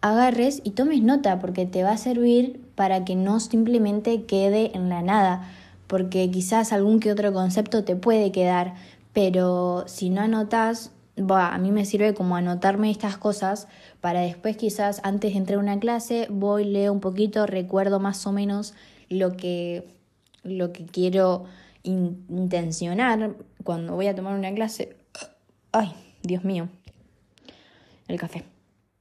agarres 0.00 0.62
y 0.64 0.70
tomes 0.70 1.02
nota 1.02 1.40
porque 1.40 1.66
te 1.66 1.82
va 1.82 1.90
a 1.90 1.98
servir 1.98 2.62
para 2.74 3.04
que 3.04 3.16
no 3.16 3.38
simplemente 3.38 4.22
quede 4.22 4.74
en 4.74 4.88
la 4.88 5.02
nada. 5.02 5.46
Porque 5.88 6.30
quizás 6.30 6.72
algún 6.72 7.00
que 7.00 7.12
otro 7.12 7.34
concepto 7.34 7.84
te 7.84 7.94
puede 7.94 8.32
quedar 8.32 8.72
pero 9.14 9.84
si 9.86 10.10
no 10.10 10.20
anotas, 10.20 10.92
a 11.16 11.58
mí 11.58 11.70
me 11.70 11.86
sirve 11.86 12.12
como 12.12 12.36
anotarme 12.36 12.90
estas 12.90 13.16
cosas 13.16 13.68
para 14.00 14.20
después 14.20 14.56
quizás 14.56 15.00
antes 15.04 15.32
de 15.32 15.38
entrar 15.38 15.58
a 15.58 15.62
una 15.62 15.78
clase 15.78 16.26
voy, 16.28 16.64
leo 16.64 16.92
un 16.92 17.00
poquito, 17.00 17.46
recuerdo 17.46 18.00
más 18.00 18.26
o 18.26 18.32
menos 18.32 18.74
lo 19.08 19.36
que, 19.36 19.88
lo 20.42 20.72
que 20.72 20.84
quiero 20.84 21.44
intencionar 21.84 23.36
cuando 23.62 23.94
voy 23.94 24.08
a 24.08 24.14
tomar 24.14 24.36
una 24.36 24.52
clase. 24.52 24.96
Ay, 25.70 25.92
Dios 26.22 26.44
mío, 26.44 26.68
el 28.08 28.18
café. 28.18 28.44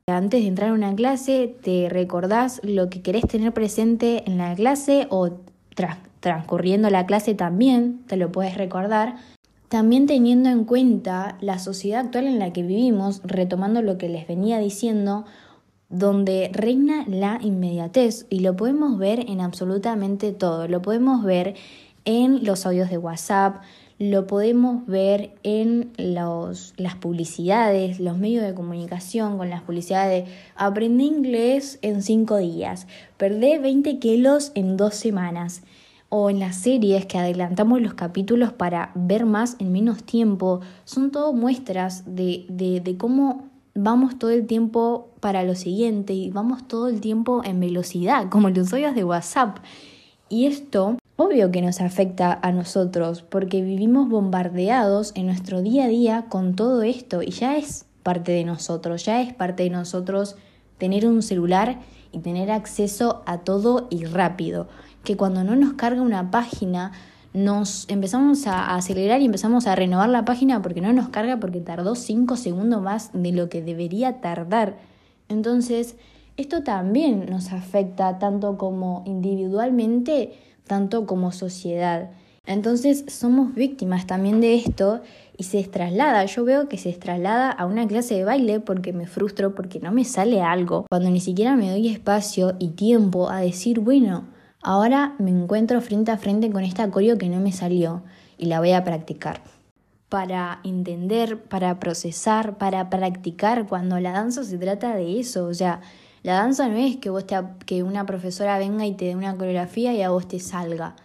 Antes 0.06 0.42
de 0.42 0.48
entrar 0.48 0.70
a 0.70 0.74
una 0.74 0.94
clase, 0.96 1.56
te 1.64 1.88
recordás 1.90 2.60
lo 2.64 2.90
que 2.90 3.02
querés 3.02 3.26
tener 3.26 3.54
presente 3.54 4.24
en 4.28 4.38
la 4.38 4.54
clase 4.54 5.08
o 5.10 5.40
transcurriendo 6.20 6.90
la 6.90 7.06
clase 7.06 7.34
también, 7.34 8.04
te 8.06 8.18
lo 8.18 8.32
puedes 8.32 8.56
recordar 8.56 9.16
también 9.74 10.06
teniendo 10.06 10.50
en 10.50 10.66
cuenta 10.66 11.36
la 11.42 11.58
sociedad 11.58 12.02
actual 12.02 12.28
en 12.28 12.38
la 12.38 12.54
que 12.54 12.62
vivimos, 12.62 13.22
retomando 13.24 13.82
lo 13.82 13.98
que 13.98 14.08
les 14.08 14.28
venía 14.28 14.60
diciendo, 14.60 15.26
donde 15.90 16.52
reina 16.54 17.06
la 17.08 17.40
inmediatez 17.42 18.28
y 18.30 18.42
lo 18.42 18.56
podemos 18.56 19.00
ver 19.00 19.28
en 19.28 19.42
absolutamente 19.42 20.32
todo, 20.32 20.68
lo 20.68 20.84
podemos 20.84 21.24
ver 21.24 21.56
en 22.06 22.44
los 22.44 22.68
audios 22.68 22.92
de 22.92 23.00
WhatsApp, 23.00 23.64
lo 23.98 24.28
podemos 24.28 24.86
ver 24.86 25.34
en 25.42 25.92
los, 25.98 26.76
las 26.78 26.94
publicidades, 26.94 28.00
los 28.00 28.20
medios 28.20 28.46
de 28.46 28.54
comunicación 28.54 29.40
con 29.40 29.50
las 29.50 29.64
publicidades 29.64 30.26
de 30.26 30.34
aprendí 30.56 31.06
inglés 31.06 31.80
en 31.82 32.04
cinco 32.04 32.38
días, 32.38 32.86
perdí 33.18 33.58
20 33.58 33.98
kilos 33.98 34.52
en 34.54 34.78
dos 34.78 34.94
semanas 34.94 35.64
o 36.16 36.30
en 36.30 36.40
las 36.40 36.58
series 36.58 37.08
que 37.08 37.18
adelantamos 37.18 37.82
los 37.82 37.96
capítulos 37.96 38.54
para 38.54 38.92
ver 38.94 39.26
más 39.26 39.56
en 39.58 39.72
menos 39.72 40.04
tiempo, 40.04 40.62
son 40.86 41.10
todo 41.10 41.34
muestras 41.34 42.04
de, 42.06 42.46
de, 42.50 42.98
cómo 42.98 43.46
vamos 43.74 44.20
todo 44.20 44.30
el 44.30 44.46
tiempo 44.46 45.10
para 45.22 45.42
lo 45.42 45.56
siguiente 45.56 46.14
y 46.14 46.30
vamos 46.30 46.68
todo 46.68 46.88
el 46.88 47.02
tiempo 47.02 47.42
en 47.44 47.60
velocidad, 47.60 48.30
como 48.30 48.52
los 48.52 48.72
audios 48.72 48.94
de 48.94 49.04
WhatsApp. 49.04 49.58
Y 50.30 50.46
esto, 50.46 51.00
obvio 51.16 51.50
que 51.50 51.64
nos 51.64 51.82
afecta 51.82 52.38
a 52.44 52.52
nosotros, 52.52 53.24
porque 53.24 53.64
vivimos 53.64 54.08
bombardeados 54.08 55.14
en 55.16 55.26
nuestro 55.26 55.64
día 55.64 55.86
a 55.86 55.88
día 55.88 56.26
con 56.30 56.56
todo 56.56 56.84
esto 56.84 57.24
y 57.24 57.32
ya 57.32 57.58
es 57.58 57.88
parte 58.04 58.34
de 58.34 58.46
nosotros, 58.46 59.04
ya 59.04 59.20
es 59.20 59.34
parte 59.34 59.64
de 59.64 59.72
nosotros 59.72 60.36
tener 60.78 61.08
un 61.08 61.24
celular 61.24 61.80
y 62.12 62.20
tener 62.20 62.52
acceso 62.52 63.24
a 63.26 63.40
todo 63.40 63.88
y 63.90 64.06
rápido 64.06 64.68
que 65.04 65.18
cuando 65.18 65.44
no 65.44 65.56
nos 65.56 65.74
carga 65.74 66.02
una 66.02 66.32
página, 66.32 66.92
nos 67.34 67.90
empezamos 67.90 68.46
a 68.48 68.76
acelerar 68.76 69.22
y 69.22 69.26
empezamos 69.26 69.66
a 69.68 69.76
renovar 69.76 70.10
la 70.10 70.24
página 70.26 70.62
porque 70.62 70.82
no 70.82 70.94
nos 70.94 71.10
carga 71.10 71.40
porque 71.40 71.60
tardó 71.60 71.96
5 71.96 72.36
segundos 72.36 72.82
más 72.82 73.10
de 73.14 73.32
lo 73.32 73.50
que 73.50 73.62
debería 73.62 74.22
tardar. 74.22 74.78
Entonces, 75.30 75.96
esto 76.38 76.64
también 76.64 77.26
nos 77.30 77.52
afecta 77.52 78.20
tanto 78.20 78.58
como 78.58 79.04
individualmente, 79.06 80.34
tanto 80.68 81.06
como 81.06 81.32
sociedad. 81.32 82.12
Entonces 82.46 83.06
somos 83.08 83.56
víctimas 83.56 84.06
también 84.06 84.42
de 84.42 84.56
esto 84.56 85.02
y 85.38 85.44
se 85.44 85.64
traslada, 85.64 86.26
yo 86.26 86.44
veo 86.44 86.68
que 86.68 86.78
se 86.78 86.92
traslada 86.92 87.50
a 87.50 87.66
una 87.66 87.88
clase 87.88 88.16
de 88.16 88.26
baile 88.26 88.60
porque 88.60 88.92
me 88.92 89.08
frustro, 89.08 89.56
porque 89.56 89.80
no 89.80 89.94
me 89.94 90.04
sale 90.04 90.42
algo, 90.42 90.86
cuando 90.90 91.10
ni 91.10 91.22
siquiera 91.22 91.56
me 91.56 91.70
doy 91.70 91.88
espacio 91.88 92.56
y 92.60 92.70
tiempo 92.70 93.30
a 93.30 93.40
decir, 93.40 93.80
bueno, 93.80 94.26
Ahora 94.66 95.14
me 95.20 95.30
encuentro 95.30 95.82
frente 95.82 96.12
a 96.12 96.18
frente 96.18 96.50
con 96.50 96.64
esta 96.64 96.90
coreo 96.90 97.18
que 97.18 97.28
no 97.28 97.42
me 97.42 97.52
salió 97.52 98.02
y 98.38 98.46
la 98.46 98.60
voy 98.60 98.72
a 98.72 98.86
practicar. 98.86 99.42
Para 100.08 100.62
entender, 100.64 101.44
para 101.44 101.82
procesar, 101.82 102.58
para 102.58 102.90
practicar, 102.90 103.68
cuando 103.68 104.00
la 104.00 104.14
danza 104.14 104.46
se 104.46 104.58
trata 104.58 104.96
de 104.96 105.20
eso, 105.20 105.48
o 105.48 105.54
sea, 105.54 105.82
la 106.22 106.36
danza 106.36 106.70
no 106.70 106.78
es 106.78 106.96
que 106.96 107.10
vos 107.10 107.28
te, 107.28 107.36
que 107.66 107.84
una 107.84 108.06
profesora 108.06 108.58
venga 108.58 108.86
y 108.86 108.94
te 108.94 109.06
dé 109.06 109.16
una 109.18 109.36
coreografía 109.36 109.94
y 109.94 110.02
a 110.02 110.12
vos 110.12 110.30
te 110.30 110.40
salga 110.40 110.96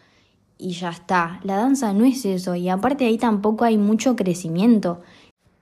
y 0.57 0.71
ya 0.75 0.91
está. 0.91 1.41
La 1.43 1.57
danza 1.57 1.93
no 1.93 2.05
es 2.05 2.25
eso 2.25 2.55
y 2.55 2.69
aparte 2.69 3.07
ahí 3.07 3.19
tampoco 3.19 3.65
hay 3.65 3.77
mucho 3.77 4.15
crecimiento. 4.15 5.01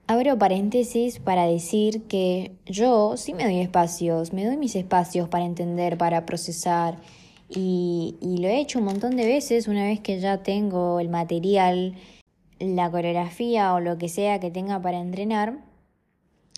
Abro 0.05 0.37
paréntesis 0.37 1.17
para 1.17 1.45
decir 1.45 2.03
que 2.03 2.55
yo 2.67 3.17
sí 3.17 3.33
me 3.33 3.43
doy 3.45 3.59
espacios, 3.59 4.33
me 4.33 4.45
doy 4.45 4.57
mis 4.57 4.75
espacios 4.75 5.27
para 5.29 5.45
entender, 5.45 5.97
para 5.97 6.27
procesar 6.27 6.97
Y, 7.49 8.15
y 8.21 8.37
lo 8.37 8.47
he 8.47 8.59
hecho 8.59 8.79
un 8.79 8.85
montón 8.85 9.15
de 9.15 9.25
veces, 9.25 9.67
una 9.67 9.83
vez 9.83 9.99
que 9.99 10.19
ya 10.19 10.43
tengo 10.43 10.99
el 10.99 11.09
material, 11.09 11.95
la 12.59 12.91
coreografía 12.91 13.73
o 13.73 13.79
lo 13.79 13.97
que 13.97 14.09
sea 14.09 14.39
que 14.39 14.51
tenga 14.51 14.81
para 14.81 14.99
entrenar, 14.99 15.59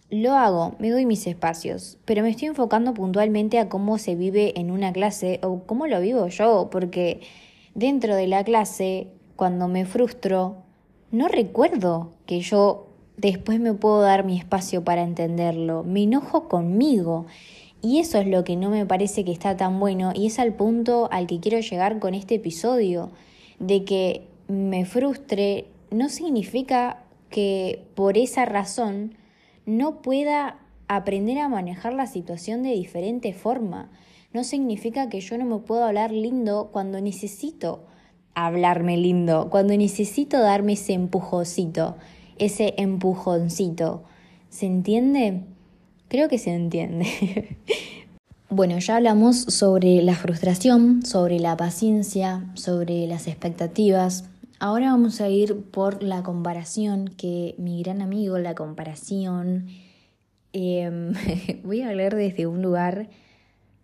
lo 0.09 0.33
hago, 0.33 0.75
me 0.79 0.89
doy 0.89 1.05
mis 1.05 1.27
espacios, 1.27 1.99
pero 2.05 2.23
me 2.23 2.31
estoy 2.31 2.47
enfocando 2.47 2.95
puntualmente 2.95 3.59
a 3.59 3.69
cómo 3.69 3.99
se 3.99 4.15
vive 4.15 4.59
en 4.59 4.71
una 4.71 4.91
clase 4.91 5.39
o 5.43 5.61
cómo 5.67 5.85
lo 5.85 6.01
vivo 6.01 6.27
yo, 6.27 6.69
porque 6.71 7.21
dentro 7.75 8.15
de 8.15 8.25
la 8.25 8.43
clase, 8.43 9.07
cuando 9.35 9.67
me 9.67 9.85
frustro, 9.85 10.63
no 11.11 11.27
recuerdo 11.27 12.13
que 12.25 12.39
yo 12.41 12.87
después 13.17 13.59
me 13.59 13.73
puedo 13.75 14.01
dar 14.01 14.25
mi 14.25 14.37
espacio 14.39 14.83
para 14.83 15.03
entenderlo, 15.03 15.83
me 15.83 16.03
enojo 16.03 16.49
conmigo. 16.49 17.27
Y 17.81 17.99
eso 17.99 18.19
es 18.19 18.27
lo 18.27 18.43
que 18.43 18.55
no 18.55 18.69
me 18.69 18.85
parece 18.85 19.23
que 19.23 19.31
está 19.31 19.55
tan 19.55 19.79
bueno 19.79 20.11
y 20.13 20.27
es 20.27 20.39
al 20.39 20.53
punto 20.53 21.07
al 21.11 21.27
que 21.27 21.39
quiero 21.39 21.59
llegar 21.59 21.99
con 21.99 22.13
este 22.13 22.35
episodio, 22.35 23.11
de 23.59 23.85
que 23.85 24.27
me 24.47 24.85
frustre 24.85 25.67
no 25.91 26.09
significa 26.09 27.03
que 27.29 27.85
por 27.95 28.17
esa 28.17 28.45
razón 28.45 29.15
no 29.65 30.01
pueda 30.01 30.57
aprender 30.87 31.37
a 31.39 31.47
manejar 31.47 31.93
la 31.93 32.07
situación 32.07 32.63
de 32.63 32.71
diferente 32.71 33.33
forma. 33.33 33.89
No 34.33 34.43
significa 34.43 35.09
que 35.09 35.21
yo 35.21 35.37
no 35.37 35.45
me 35.45 35.59
puedo 35.59 35.83
hablar 35.83 36.11
lindo 36.11 36.69
cuando 36.71 36.99
necesito 36.99 37.85
hablarme 38.33 38.97
lindo, 38.97 39.49
cuando 39.49 39.75
necesito 39.75 40.39
darme 40.39 40.73
ese 40.73 40.93
empujocito, 40.93 41.97
ese 42.37 42.73
empujoncito. 42.77 44.03
¿Se 44.49 44.65
entiende? 44.65 45.43
Creo 46.09 46.27
que 46.27 46.39
se 46.39 46.53
entiende. 46.53 47.07
bueno, 48.49 48.79
ya 48.79 48.97
hablamos 48.97 49.41
sobre 49.41 50.01
la 50.01 50.15
frustración, 50.15 51.05
sobre 51.05 51.39
la 51.39 51.55
paciencia, 51.55 52.49
sobre 52.55 53.05
las 53.05 53.27
expectativas. 53.27 54.25
Ahora 54.59 54.89
vamos 54.89 55.21
a 55.21 55.29
ir 55.29 55.55
por 55.61 56.01
la 56.01 56.23
comparación, 56.23 57.09
que 57.15 57.53
mi 57.59 57.83
gran 57.83 58.01
amigo, 58.01 58.39
la 58.39 58.55
comparación, 58.55 59.67
em, 60.51 61.13
voy 61.63 61.81
a 61.81 61.89
hablar 61.89 62.15
desde 62.15 62.47
un 62.47 62.63
lugar 62.63 63.07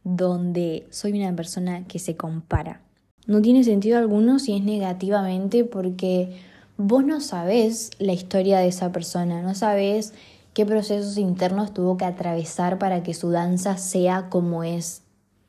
donde 0.03 0.88
soy 0.89 1.13
una 1.13 1.35
persona 1.35 1.85
que 1.88 1.99
se 1.99 2.15
compara. 2.15 2.81
No 3.27 3.39
tiene 3.43 3.63
sentido 3.63 3.99
alguno 3.99 4.39
si 4.39 4.55
es 4.55 4.63
negativamente 4.63 5.63
porque 5.63 6.38
vos 6.77 7.05
no 7.05 7.21
sabés 7.21 7.91
la 7.99 8.13
historia 8.13 8.57
de 8.59 8.67
esa 8.67 8.91
persona, 8.91 9.43
no 9.43 9.53
sabés 9.53 10.13
qué 10.55 10.65
procesos 10.65 11.17
internos 11.17 11.73
tuvo 11.73 11.97
que 11.97 12.05
atravesar 12.05 12.79
para 12.79 13.03
que 13.03 13.13
su 13.13 13.29
danza 13.29 13.77
sea 13.77 14.29
como 14.29 14.63
es 14.63 15.03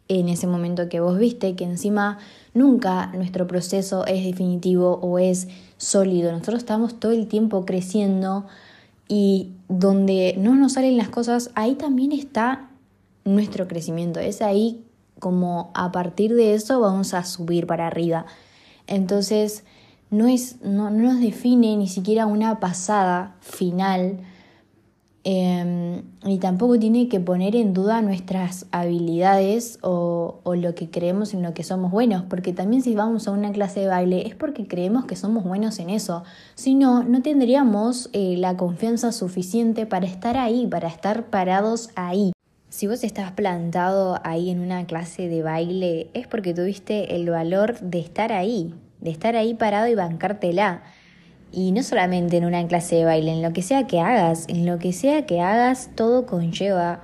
en 0.08 0.28
ese 0.28 0.48
momento 0.48 0.88
que 0.88 0.98
vos 0.98 1.16
viste, 1.16 1.54
que 1.54 1.62
encima 1.62 2.18
nunca 2.54 3.06
nuestro 3.14 3.46
proceso 3.46 4.04
es 4.04 4.24
definitivo 4.24 4.98
o 5.00 5.20
es 5.20 5.46
sólido. 5.78 6.32
Nosotros 6.32 6.58
estamos 6.58 6.98
todo 6.98 7.12
el 7.12 7.28
tiempo 7.28 7.64
creciendo 7.64 8.46
y 9.08 9.52
donde 9.68 10.34
no 10.38 10.56
nos 10.56 10.72
salen 10.72 10.96
las 10.96 11.08
cosas, 11.08 11.50
ahí 11.54 11.76
también 11.76 12.10
está 12.10 12.68
nuestro 13.24 13.68
crecimiento. 13.68 14.18
Es 14.18 14.42
ahí 14.42 14.84
como 15.20 15.70
a 15.74 15.92
partir 15.92 16.34
de 16.34 16.54
eso 16.54 16.80
vamos 16.80 17.14
a 17.14 17.24
subir 17.24 17.68
para 17.68 17.86
arriba. 17.86 18.26
Entonces, 18.88 19.62
no, 20.10 20.26
es, 20.26 20.60
no, 20.62 20.90
no 20.90 21.12
nos 21.12 21.20
define 21.20 21.76
ni 21.76 21.86
siquiera 21.86 22.26
una 22.26 22.58
pasada 22.58 23.36
final 23.40 24.18
eh, 25.28 26.02
y 26.24 26.38
tampoco 26.38 26.78
tiene 26.78 27.08
que 27.08 27.18
poner 27.18 27.56
en 27.56 27.74
duda 27.74 28.00
nuestras 28.00 28.66
habilidades 28.70 29.80
o, 29.82 30.40
lo 30.44 30.76
que 30.76 30.88
creemos 30.88 31.34
en 31.34 31.42
lo 31.42 31.52
que 31.52 31.64
somos 31.64 31.90
buenos, 31.90 32.22
porque 32.22 32.52
también 32.52 32.80
si 32.80 32.94
vamos 32.94 33.26
a 33.26 33.32
una 33.32 33.50
clase 33.50 33.80
de 33.80 33.88
baile 33.88 34.28
es 34.28 34.36
porque 34.36 34.68
creemos 34.68 35.04
que 35.04 35.16
somos 35.16 35.42
buenos 35.42 35.80
en 35.80 35.90
eso, 35.90 36.22
si 36.54 36.76
no, 36.76 37.02
no 37.02 37.22
tendríamos 37.22 38.08
eh, 38.12 38.36
la 38.38 38.56
confianza 38.56 39.10
suficiente 39.10 39.84
para 39.84 40.06
estar 40.06 40.36
ahí, 40.36 40.64
para 40.68 40.86
estar 40.86 41.24
parados 41.24 41.90
ahí. 41.96 42.30
Si 42.68 42.86
vos 42.86 43.02
estás 43.02 43.32
plantado 43.32 44.20
ahí 44.22 44.50
en 44.50 44.60
una 44.60 44.86
clase 44.86 45.28
de 45.28 45.42
baile 45.42 46.08
es 46.14 46.28
porque 46.28 46.54
tuviste 46.54 47.16
el 47.16 47.28
valor 47.28 47.80
de 47.80 47.98
estar 47.98 48.32
ahí, 48.32 48.74
de 49.00 49.10
estar 49.10 49.34
ahí 49.34 49.54
parado 49.54 49.88
y 49.88 49.96
bancártela. 49.96 50.84
Y 51.52 51.72
no 51.72 51.82
solamente 51.82 52.36
en 52.36 52.44
una 52.44 52.66
clase 52.66 52.96
de 52.96 53.04
baile, 53.04 53.32
en 53.32 53.42
lo 53.42 53.52
que 53.52 53.62
sea 53.62 53.86
que 53.86 54.00
hagas, 54.00 54.46
en 54.48 54.66
lo 54.66 54.78
que 54.78 54.92
sea 54.92 55.26
que 55.26 55.40
hagas, 55.40 55.90
todo 55.94 56.26
conlleva 56.26 57.00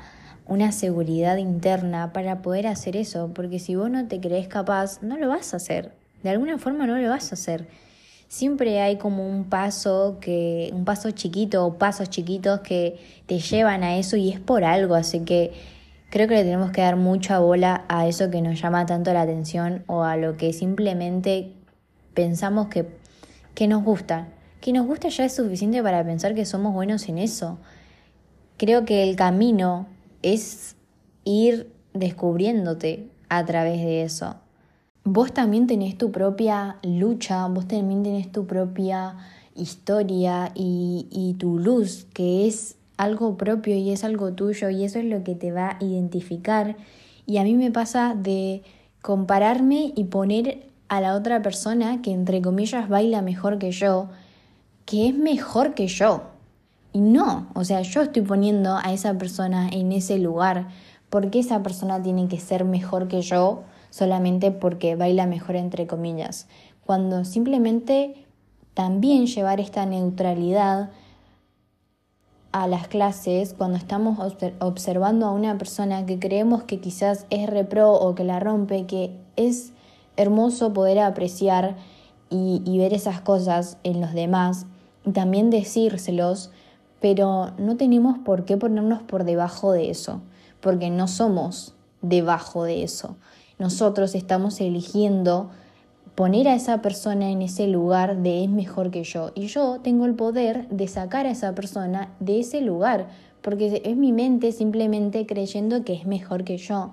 una 0.46 0.72
seguridad 0.72 1.36
interna 1.36 2.12
para 2.12 2.42
poder 2.42 2.66
hacer 2.66 2.96
eso, 2.96 3.30
porque 3.34 3.58
si 3.58 3.76
vos 3.76 3.90
no 3.90 4.06
te 4.08 4.20
crees 4.20 4.48
capaz, 4.48 5.02
no 5.02 5.16
lo 5.16 5.28
vas 5.28 5.54
a 5.54 5.56
hacer. 5.56 5.92
De 6.22 6.30
alguna 6.30 6.58
forma 6.58 6.86
no 6.86 6.98
lo 6.98 7.08
vas 7.08 7.32
a 7.32 7.34
hacer. 7.34 7.66
Siempre 8.28 8.80
hay 8.80 8.96
como 8.96 9.28
un 9.28 9.44
paso 9.44 10.18
que 10.20 10.70
un 10.72 10.84
paso 10.84 11.10
chiquito 11.10 11.66
o 11.66 11.78
pasos 11.78 12.08
chiquitos 12.08 12.60
que 12.60 12.98
te 13.26 13.38
llevan 13.38 13.82
a 13.82 13.96
eso 13.96 14.16
y 14.16 14.30
es 14.30 14.40
por 14.40 14.64
algo, 14.64 14.94
así 14.94 15.20
que 15.20 15.52
creo 16.10 16.28
que 16.28 16.34
le 16.34 16.44
tenemos 16.44 16.70
que 16.70 16.80
dar 16.80 16.96
mucha 16.96 17.38
bola 17.38 17.84
a 17.88 18.06
eso 18.06 18.30
que 18.30 18.40
nos 18.40 18.60
llama 18.60 18.86
tanto 18.86 19.12
la 19.12 19.22
atención 19.22 19.84
o 19.86 20.02
a 20.02 20.16
lo 20.16 20.36
que 20.36 20.52
simplemente 20.52 21.52
pensamos 22.14 22.68
que 22.68 22.86
que 23.54 23.68
nos 23.68 23.84
gusta. 23.84 24.28
Que 24.60 24.72
nos 24.72 24.86
gusta 24.86 25.08
ya 25.08 25.24
es 25.24 25.34
suficiente 25.34 25.82
para 25.82 26.04
pensar 26.04 26.34
que 26.34 26.44
somos 26.44 26.72
buenos 26.72 27.08
en 27.08 27.18
eso. 27.18 27.58
Creo 28.56 28.84
que 28.84 29.02
el 29.02 29.16
camino 29.16 29.86
es 30.22 30.76
ir 31.24 31.72
descubriéndote 31.94 33.08
a 33.28 33.44
través 33.44 33.78
de 33.78 34.02
eso. 34.02 34.36
Vos 35.04 35.32
también 35.32 35.66
tenés 35.66 35.98
tu 35.98 36.12
propia 36.12 36.78
lucha, 36.82 37.46
vos 37.48 37.66
también 37.66 38.02
tenés 38.02 38.30
tu 38.30 38.46
propia 38.46 39.16
historia 39.56 40.52
y, 40.54 41.08
y 41.10 41.34
tu 41.34 41.58
luz, 41.58 42.06
que 42.14 42.46
es 42.46 42.76
algo 42.96 43.36
propio 43.36 43.74
y 43.74 43.90
es 43.90 44.04
algo 44.04 44.32
tuyo 44.32 44.70
y 44.70 44.84
eso 44.84 45.00
es 45.00 45.06
lo 45.06 45.24
que 45.24 45.34
te 45.34 45.50
va 45.50 45.70
a 45.70 45.84
identificar. 45.84 46.76
Y 47.26 47.38
a 47.38 47.44
mí 47.44 47.54
me 47.54 47.70
pasa 47.70 48.14
de 48.14 48.62
compararme 49.00 49.92
y 49.96 50.04
poner 50.04 50.71
a 50.92 51.00
la 51.00 51.14
otra 51.14 51.40
persona 51.40 52.02
que 52.02 52.12
entre 52.12 52.42
comillas 52.42 52.86
baila 52.86 53.22
mejor 53.22 53.58
que 53.58 53.72
yo, 53.72 54.10
que 54.84 55.08
es 55.08 55.14
mejor 55.14 55.72
que 55.72 55.86
yo. 55.86 56.24
Y 56.92 57.00
no, 57.00 57.46
o 57.54 57.64
sea, 57.64 57.80
yo 57.80 58.02
estoy 58.02 58.20
poniendo 58.20 58.76
a 58.76 58.92
esa 58.92 59.16
persona 59.16 59.70
en 59.70 59.90
ese 59.92 60.18
lugar 60.18 60.68
porque 61.08 61.38
esa 61.38 61.62
persona 61.62 62.02
tiene 62.02 62.28
que 62.28 62.38
ser 62.38 62.66
mejor 62.66 63.08
que 63.08 63.22
yo 63.22 63.62
solamente 63.88 64.50
porque 64.50 64.94
baila 64.94 65.26
mejor 65.26 65.56
entre 65.56 65.86
comillas. 65.86 66.46
Cuando 66.84 67.24
simplemente 67.24 68.26
también 68.74 69.24
llevar 69.24 69.60
esta 69.60 69.86
neutralidad 69.86 70.90
a 72.52 72.66
las 72.66 72.86
clases 72.86 73.54
cuando 73.54 73.78
estamos 73.78 74.18
observando 74.58 75.24
a 75.24 75.30
una 75.30 75.56
persona 75.56 76.04
que 76.04 76.18
creemos 76.18 76.64
que 76.64 76.80
quizás 76.80 77.24
es 77.30 77.48
repro 77.48 77.94
o 77.94 78.14
que 78.14 78.24
la 78.24 78.40
rompe, 78.40 78.84
que 78.84 79.16
es 79.36 79.72
hermoso 80.16 80.72
poder 80.72 80.98
apreciar 80.98 81.76
y, 82.30 82.78
ver 82.78 82.94
esas 82.94 83.20
cosas 83.20 83.76
en 83.84 84.00
los 84.00 84.14
demás 84.14 84.66
y 85.04 85.10
también 85.10 85.50
decírselos, 85.50 86.50
pero 87.00 87.52
no 87.58 87.76
tenemos 87.76 88.18
por 88.18 88.44
qué 88.44 88.56
ponernos 88.56 89.02
por 89.02 89.24
debajo 89.24 89.72
de 89.72 89.90
eso, 89.90 90.22
porque 90.60 90.88
no 90.88 91.08
somos 91.08 91.74
debajo 92.00 92.64
de 92.64 92.84
eso. 92.84 93.16
Nosotros 93.58 94.14
estamos 94.14 94.60
eligiendo 94.60 95.50
poner 96.14 96.48
a 96.48 96.54
esa 96.54 96.80
persona 96.80 97.30
en 97.30 97.42
ese 97.42 97.66
lugar 97.66 98.22
de 98.22 98.44
es 98.44 98.50
mejor 98.50 98.90
que 98.90 99.04
yo. 99.04 99.32
Y 99.34 99.46
yo 99.46 99.80
tengo 99.82 100.06
el 100.06 100.14
poder 100.14 100.68
de 100.68 100.88
sacar 100.88 101.26
a 101.26 101.30
esa 101.30 101.54
persona 101.54 102.14
de 102.20 102.40
ese 102.40 102.60
lugar, 102.60 103.08
porque 103.42 103.82
es 103.84 103.96
mi 103.96 104.12
mente 104.12 104.52
simplemente 104.52 105.26
creyendo 105.26 105.84
que 105.84 105.94
es 105.94 106.06
mejor 106.06 106.44
que 106.44 106.56
yo 106.56 106.92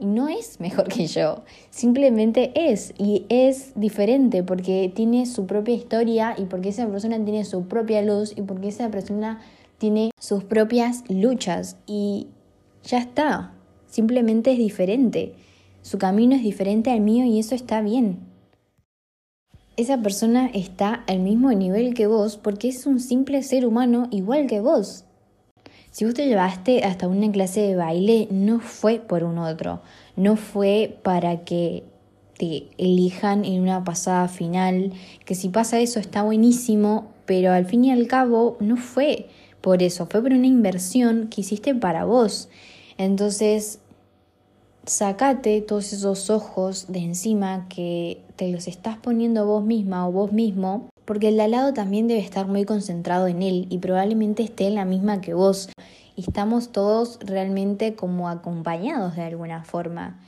no 0.00 0.28
es 0.28 0.60
mejor 0.60 0.88
que 0.88 1.06
yo, 1.06 1.42
simplemente 1.70 2.52
es 2.54 2.92
y 2.98 3.26
es 3.28 3.72
diferente 3.74 4.42
porque 4.42 4.90
tiene 4.94 5.26
su 5.26 5.46
propia 5.46 5.74
historia 5.74 6.34
y 6.36 6.44
porque 6.44 6.70
esa 6.70 6.86
persona 6.88 7.22
tiene 7.24 7.44
su 7.44 7.66
propia 7.66 8.02
luz 8.02 8.32
y 8.36 8.42
porque 8.42 8.68
esa 8.68 8.90
persona 8.90 9.40
tiene 9.78 10.10
sus 10.18 10.44
propias 10.44 11.04
luchas 11.08 11.76
y 11.86 12.28
ya 12.84 12.98
está, 12.98 13.54
simplemente 13.86 14.52
es 14.52 14.58
diferente, 14.58 15.34
su 15.82 15.98
camino 15.98 16.34
es 16.34 16.42
diferente 16.42 16.90
al 16.90 17.00
mío 17.00 17.24
y 17.24 17.38
eso 17.38 17.54
está 17.54 17.80
bien. 17.80 18.18
Esa 19.76 20.02
persona 20.02 20.50
está 20.52 21.04
al 21.06 21.20
mismo 21.20 21.52
nivel 21.52 21.94
que 21.94 22.06
vos 22.06 22.36
porque 22.36 22.68
es 22.68 22.86
un 22.86 23.00
simple 23.00 23.42
ser 23.42 23.66
humano 23.66 24.08
igual 24.10 24.46
que 24.46 24.60
vos, 24.60 25.04
si 25.90 26.04
vos 26.04 26.14
te 26.14 26.26
llevaste 26.26 26.84
hasta 26.84 27.08
una 27.08 27.30
clase 27.32 27.60
de 27.60 27.76
baile, 27.76 28.28
no 28.30 28.60
fue 28.60 28.98
por 29.00 29.24
un 29.24 29.38
otro, 29.38 29.80
no 30.16 30.36
fue 30.36 30.98
para 31.02 31.44
que 31.44 31.84
te 32.38 32.68
elijan 32.78 33.44
en 33.44 33.60
una 33.60 33.84
pasada 33.84 34.28
final, 34.28 34.92
que 35.24 35.34
si 35.34 35.48
pasa 35.48 35.80
eso 35.80 36.00
está 36.00 36.22
buenísimo, 36.22 37.10
pero 37.26 37.52
al 37.52 37.66
fin 37.66 37.84
y 37.84 37.92
al 37.92 38.06
cabo 38.06 38.56
no 38.60 38.76
fue 38.76 39.28
por 39.60 39.82
eso, 39.82 40.06
fue 40.06 40.22
por 40.22 40.32
una 40.32 40.46
inversión 40.46 41.28
que 41.28 41.42
hiciste 41.42 41.74
para 41.74 42.04
vos. 42.04 42.48
Entonces, 42.96 43.80
sacate 44.86 45.60
todos 45.60 45.92
esos 45.92 46.30
ojos 46.30 46.86
de 46.88 47.00
encima 47.00 47.66
que 47.68 48.22
te 48.36 48.50
los 48.50 48.68
estás 48.68 48.96
poniendo 48.96 49.46
vos 49.46 49.64
misma 49.64 50.08
o 50.08 50.12
vos 50.12 50.32
mismo, 50.32 50.88
porque 51.10 51.26
el 51.26 51.38
de 51.38 51.72
también 51.74 52.06
debe 52.06 52.20
estar 52.20 52.46
muy 52.46 52.64
concentrado 52.64 53.26
en 53.26 53.42
él 53.42 53.66
y 53.68 53.78
probablemente 53.78 54.44
esté 54.44 54.68
en 54.68 54.76
la 54.76 54.84
misma 54.84 55.20
que 55.20 55.34
vos. 55.34 55.68
Y 56.14 56.20
estamos 56.20 56.70
todos 56.70 57.18
realmente 57.24 57.96
como 57.96 58.28
acompañados 58.28 59.16
de 59.16 59.22
alguna 59.22 59.64
forma. 59.64 60.20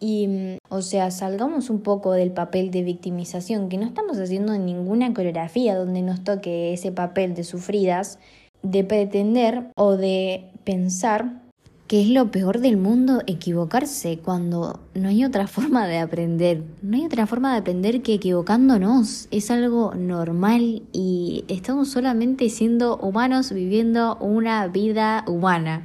Y, 0.00 0.26
mm, 0.26 0.56
o 0.68 0.82
sea, 0.82 1.12
salgamos 1.12 1.70
un 1.70 1.80
poco 1.80 2.10
del 2.10 2.32
papel 2.32 2.72
de 2.72 2.82
victimización, 2.82 3.68
que 3.68 3.78
no 3.78 3.86
estamos 3.86 4.18
haciendo 4.18 4.58
ninguna 4.58 5.14
coreografía 5.14 5.76
donde 5.76 6.02
nos 6.02 6.24
toque 6.24 6.72
ese 6.72 6.90
papel 6.90 7.36
de 7.36 7.44
sufridas, 7.44 8.18
de 8.64 8.82
pretender 8.82 9.70
o 9.76 9.96
de 9.96 10.50
pensar 10.64 11.45
que 11.86 12.02
es 12.02 12.08
lo 12.08 12.30
peor 12.32 12.60
del 12.60 12.76
mundo 12.76 13.22
equivocarse 13.26 14.18
cuando 14.18 14.80
no 14.94 15.08
hay 15.08 15.24
otra 15.24 15.46
forma 15.46 15.86
de 15.86 15.98
aprender. 15.98 16.64
No 16.82 16.96
hay 16.96 17.06
otra 17.06 17.26
forma 17.26 17.52
de 17.52 17.58
aprender 17.58 18.02
que 18.02 18.14
equivocándonos. 18.14 19.28
Es 19.30 19.50
algo 19.50 19.94
normal 19.94 20.82
y 20.92 21.44
estamos 21.48 21.88
solamente 21.88 22.50
siendo 22.50 22.96
humanos 22.96 23.52
viviendo 23.52 24.16
una 24.16 24.66
vida 24.66 25.24
humana. 25.28 25.84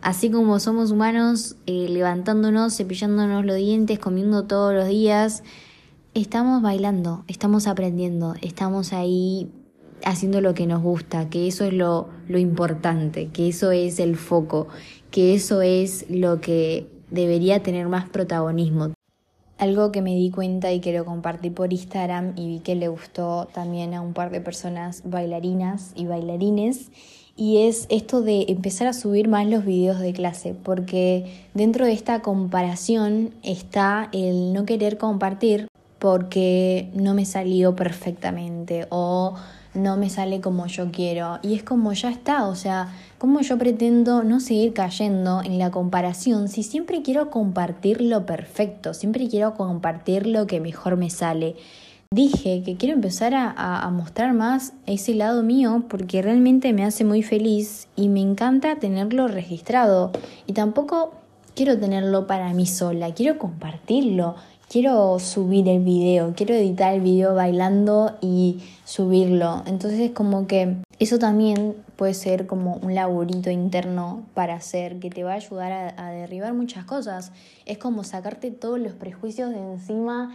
Así 0.00 0.30
como 0.30 0.58
somos 0.58 0.90
humanos 0.90 1.56
eh, 1.66 1.86
levantándonos, 1.88 2.76
cepillándonos 2.76 3.44
los 3.44 3.56
dientes, 3.56 3.98
comiendo 3.98 4.44
todos 4.44 4.74
los 4.74 4.88
días, 4.88 5.44
estamos 6.14 6.60
bailando, 6.60 7.24
estamos 7.28 7.68
aprendiendo, 7.68 8.34
estamos 8.40 8.92
ahí 8.92 9.52
haciendo 10.04 10.40
lo 10.40 10.54
que 10.54 10.66
nos 10.66 10.82
gusta, 10.82 11.30
que 11.30 11.46
eso 11.46 11.64
es 11.64 11.72
lo, 11.72 12.08
lo 12.26 12.38
importante, 12.38 13.28
que 13.28 13.48
eso 13.48 13.70
es 13.70 14.00
el 14.00 14.16
foco, 14.16 14.66
que 15.12 15.34
eso 15.34 15.62
es 15.62 16.06
lo 16.10 16.40
que 16.40 16.88
debería 17.10 17.62
tener 17.62 17.86
más 17.86 18.08
protagonismo. 18.08 18.94
Algo 19.58 19.92
que 19.92 20.02
me 20.02 20.16
di 20.16 20.30
cuenta 20.32 20.72
y 20.72 20.80
que 20.80 20.92
lo 20.92 21.04
compartí 21.04 21.50
por 21.50 21.72
Instagram 21.72 22.32
y 22.34 22.48
vi 22.48 22.58
que 22.58 22.74
le 22.74 22.88
gustó 22.88 23.46
también 23.52 23.94
a 23.94 24.00
un 24.00 24.14
par 24.14 24.32
de 24.32 24.40
personas 24.40 25.02
bailarinas 25.04 25.92
y 25.94 26.06
bailarines 26.06 26.90
y 27.36 27.58
es 27.66 27.86
esto 27.88 28.22
de 28.22 28.46
empezar 28.48 28.88
a 28.88 28.92
subir 28.92 29.28
más 29.28 29.46
los 29.46 29.64
videos 29.64 30.00
de 30.00 30.12
clase, 30.12 30.54
porque 30.54 31.46
dentro 31.54 31.86
de 31.86 31.92
esta 31.92 32.20
comparación 32.20 33.30
está 33.42 34.08
el 34.12 34.52
no 34.52 34.64
querer 34.64 34.98
compartir 34.98 35.68
porque 35.98 36.90
no 36.94 37.14
me 37.14 37.24
salió 37.24 37.76
perfectamente 37.76 38.86
o 38.90 39.34
no 39.74 39.96
me 39.96 40.10
sale 40.10 40.40
como 40.40 40.66
yo 40.66 40.90
quiero. 40.90 41.38
Y 41.42 41.54
es 41.54 41.62
como 41.62 41.92
ya 41.92 42.10
está, 42.10 42.46
o 42.46 42.54
sea, 42.54 42.92
¿cómo 43.18 43.40
yo 43.40 43.58
pretendo 43.58 44.22
no 44.22 44.40
seguir 44.40 44.72
cayendo 44.72 45.42
en 45.42 45.58
la 45.58 45.70
comparación 45.70 46.48
si 46.48 46.62
siempre 46.62 47.02
quiero 47.02 47.30
compartir 47.30 48.00
lo 48.00 48.26
perfecto, 48.26 48.94
siempre 48.94 49.28
quiero 49.28 49.54
compartir 49.54 50.26
lo 50.26 50.46
que 50.46 50.60
mejor 50.60 50.96
me 50.96 51.10
sale? 51.10 51.56
Dije 52.12 52.62
que 52.62 52.76
quiero 52.76 52.94
empezar 52.94 53.32
a, 53.34 53.88
mostrar 53.90 54.34
más 54.34 54.74
ese 54.84 55.14
lado 55.14 55.42
mío 55.42 55.84
porque 55.88 56.20
realmente 56.20 56.74
me 56.74 56.84
hace 56.84 57.04
muy 57.04 57.22
feliz 57.22 57.88
y 57.96 58.10
me 58.10 58.20
encanta 58.20 58.76
tenerlo 58.76 59.28
registrado. 59.28 60.12
Y 60.46 60.52
tampoco 60.52 61.14
quiero 61.54 61.78
tenerlo 61.78 62.26
para 62.26 62.52
mí 62.52 62.66
sola, 62.66 63.14
quiero 63.14 63.38
compartirlo 63.38 64.34
quiero 64.72 65.18
subir 65.18 65.68
el 65.68 65.84
video, 65.84 66.32
quiero 66.34 66.54
editar 66.54 66.94
el 66.94 67.02
video 67.02 67.34
bailando 67.34 68.16
y 68.22 68.62
subirlo. 68.86 69.62
Entonces 69.66 70.12
como 70.12 70.46
que 70.46 70.76
eso 70.98 71.18
también 71.18 71.76
puede 71.96 72.14
ser 72.14 72.46
como 72.46 72.76
un 72.76 72.94
laburito 72.94 73.50
interno 73.50 74.22
para 74.32 74.54
hacer 74.54 74.98
que 74.98 75.10
te 75.10 75.24
va 75.24 75.32
a 75.32 75.34
ayudar 75.34 75.72
a, 75.72 76.06
a 76.06 76.10
derribar 76.12 76.54
muchas 76.54 76.86
cosas. 76.86 77.32
Es 77.66 77.76
como 77.76 78.02
sacarte 78.02 78.50
todos 78.50 78.80
los 78.80 78.94
prejuicios 78.94 79.50
de 79.50 79.58
encima 79.58 80.34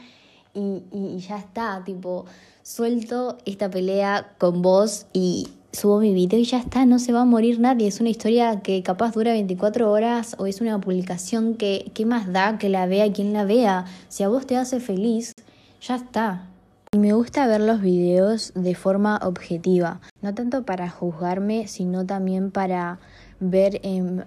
y, 0.54 0.84
y, 0.92 1.16
y 1.16 1.18
ya 1.18 1.40
está, 1.40 1.82
tipo, 1.84 2.26
suelto 2.62 3.40
esta 3.46 3.72
pelea 3.72 4.36
con 4.38 4.62
vos 4.62 5.08
y 5.14 5.48
subo 5.72 6.00
mi 6.00 6.14
video 6.14 6.40
y 6.40 6.46
ya 6.46 6.60
está, 6.60 6.86
no 6.86 7.00
se 7.00 7.14
va 7.14 7.22
a 7.22 7.26
morir 7.26 7.60
nadie. 7.60 7.88
Es 7.88 8.00
una 8.00 8.10
historia 8.10 8.62
que 8.62 8.82
capaz 8.84 9.14
dura 9.14 9.32
24 9.32 9.92
horas 9.92 10.36
o 10.40 10.48
es 10.48 10.62
una 10.62 10.80
publicación 10.80 11.56
que, 11.56 11.92
¿qué 11.94 12.06
más 12.06 12.32
da 12.32 12.58
que 12.58 12.70
la 12.70 12.86
vea 12.86 13.12
quien 13.12 13.34
la 13.34 13.46
vea? 13.46 13.86
Si 14.10 14.24
a 14.24 14.28
vos 14.28 14.46
te 14.46 14.58
hace 14.58 14.80
feliz, 14.80 15.34
ya 15.82 15.96
está. 15.96 16.48
Y 16.94 17.00
me 17.00 17.14
gusta 17.14 17.46
ver 17.48 17.62
los 17.62 17.82
videos 17.82 18.54
de 18.56 18.74
forma 18.74 19.20
objetiva, 19.22 20.00
no 20.22 20.34
tanto 20.34 20.64
para 20.64 20.90
juzgarme, 20.90 21.68
sino 21.68 22.06
también 22.06 22.50
para 22.50 23.00
ver, 23.42 23.82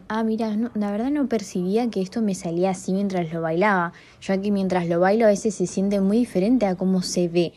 ah, 0.09 0.22
mira, 0.22 0.55
la 0.74 0.90
verdad 0.90 1.11
no 1.11 1.26
percibía 1.26 1.88
que 1.90 2.03
esto 2.03 2.20
me 2.20 2.35
salía 2.35 2.70
así 2.70 2.92
mientras 2.92 3.33
lo 3.33 3.40
bailaba. 3.40 3.92
Yo 4.20 4.35
aquí 4.35 4.50
mientras 4.50 4.88
lo 4.88 5.00
bailo 5.00 5.24
a 5.24 5.29
veces 5.29 5.55
se 5.55 5.66
siente 5.66 6.00
muy 6.00 6.18
diferente 6.18 6.66
a 6.66 6.76
cómo 6.76 7.03
se 7.03 7.29
ve 7.29 7.55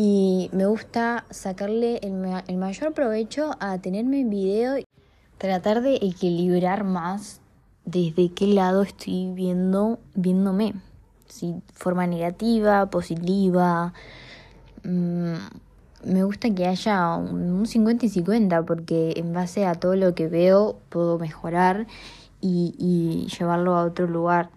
y 0.00 0.48
me 0.52 0.64
gusta 0.66 1.24
sacarle 1.28 1.98
el, 2.04 2.56
mayor 2.56 2.94
provecho 2.94 3.50
a 3.58 3.78
tenerme 3.78 4.20
en 4.20 4.30
video, 4.30 4.76
tratar 5.38 5.82
de 5.82 5.96
equilibrar 5.96 6.84
más 6.84 7.40
desde 7.84 8.32
qué 8.32 8.46
lado 8.46 8.82
estoy 8.82 9.32
viendo, 9.34 9.98
viéndome, 10.14 10.74
si 11.26 11.56
forma 11.74 12.06
negativa, 12.06 12.86
positiva. 12.86 13.92
Mm, 14.84 15.34
me 16.04 16.22
gusta 16.22 16.54
que 16.54 16.68
haya 16.68 17.16
un 17.16 17.66
50 17.66 18.06
y 18.06 18.08
50 18.08 18.62
porque 18.62 19.14
en 19.16 19.32
base 19.32 19.66
a 19.66 19.74
todo 19.74 19.96
lo 19.96 20.14
que 20.14 20.28
veo 20.28 20.78
puedo 20.90 21.18
mejorar 21.18 21.88
y, 22.40 22.72
y 22.78 23.26
llevarlo 23.36 23.76
a 23.76 23.82
otro 23.82 24.06
lugar. 24.06 24.50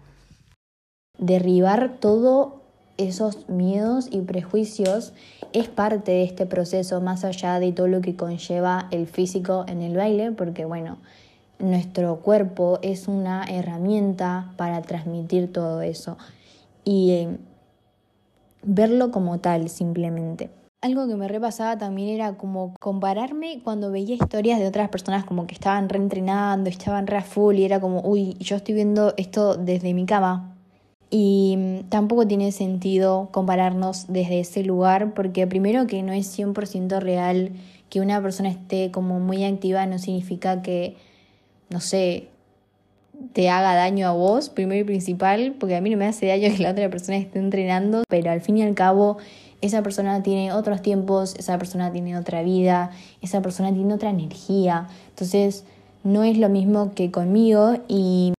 Derribar 1.18 1.96
todo 1.98 2.61
esos 2.96 3.48
miedos 3.48 4.08
y 4.10 4.20
prejuicios 4.20 5.12
es 5.52 5.68
parte 5.68 6.12
de 6.12 6.24
este 6.24 6.46
proceso, 6.46 7.00
más 7.00 7.24
allá 7.24 7.58
de 7.58 7.72
todo 7.72 7.88
lo 7.88 8.00
que 8.00 8.16
conlleva 8.16 8.88
el 8.90 9.06
físico 9.06 9.64
en 9.68 9.82
el 9.82 9.96
baile, 9.96 10.32
porque 10.32 10.64
bueno, 10.64 10.98
nuestro 11.58 12.16
cuerpo 12.16 12.78
es 12.82 13.08
una 13.08 13.44
herramienta 13.44 14.52
para 14.56 14.82
transmitir 14.82 15.52
todo 15.52 15.80
eso 15.82 16.16
y 16.84 17.10
eh, 17.12 17.36
verlo 18.62 19.10
como 19.10 19.38
tal 19.38 19.68
simplemente. 19.68 20.50
Algo 20.80 21.06
que 21.06 21.14
me 21.14 21.28
repasaba 21.28 21.78
también 21.78 22.08
era 22.08 22.36
como 22.36 22.74
compararme 22.80 23.60
cuando 23.62 23.92
veía 23.92 24.16
historias 24.16 24.58
de 24.58 24.66
otras 24.66 24.88
personas 24.88 25.24
como 25.24 25.46
que 25.46 25.54
estaban 25.54 25.88
reentrenando, 25.88 26.68
estaban 26.68 27.06
re 27.06 27.22
full 27.22 27.54
y 27.56 27.64
era 27.64 27.80
como, 27.80 28.00
uy, 28.00 28.34
yo 28.40 28.56
estoy 28.56 28.74
viendo 28.74 29.14
esto 29.16 29.54
desde 29.54 29.94
mi 29.94 30.06
cama, 30.06 30.51
y 31.14 31.56
mm, 31.58 31.90
tampoco 31.90 32.26
tiene 32.26 32.50
sentido 32.52 33.28
compararnos 33.30 34.06
desde 34.08 34.40
ese 34.40 34.64
lugar 34.64 35.12
porque 35.12 35.46
primero 35.46 35.86
que 35.86 36.02
no 36.02 36.12
es 36.12 36.36
100% 36.36 37.00
real 37.00 37.52
que 37.90 38.00
una 38.00 38.20
persona 38.22 38.48
esté 38.48 38.90
como 38.90 39.20
muy 39.20 39.44
activa 39.44 39.84
no 39.84 39.98
significa 39.98 40.62
que, 40.62 40.96
no 41.68 41.80
sé, 41.80 42.28
te 43.34 43.50
haga 43.50 43.74
daño 43.74 44.08
a 44.08 44.12
vos, 44.12 44.48
primero 44.48 44.80
y 44.80 44.84
principal, 44.84 45.54
porque 45.60 45.76
a 45.76 45.82
mí 45.82 45.90
no 45.90 45.98
me 45.98 46.06
hace 46.06 46.26
daño 46.26 46.48
que 46.56 46.62
la 46.62 46.70
otra 46.70 46.88
persona 46.88 47.18
esté 47.18 47.38
entrenando, 47.38 48.04
pero 48.08 48.30
al 48.30 48.40
fin 48.40 48.56
y 48.56 48.62
al 48.62 48.74
cabo 48.74 49.18
esa 49.60 49.82
persona 49.82 50.22
tiene 50.22 50.52
otros 50.54 50.80
tiempos, 50.80 51.34
esa 51.38 51.58
persona 51.58 51.92
tiene 51.92 52.16
otra 52.16 52.42
vida, 52.42 52.90
esa 53.20 53.42
persona 53.42 53.70
tiene 53.72 53.92
otra 53.92 54.08
energía, 54.08 54.88
entonces 55.10 55.64
no 56.04 56.24
es 56.24 56.38
lo 56.38 56.48
mismo 56.48 56.92
que 56.94 57.10
conmigo 57.10 57.74
y 57.86 58.32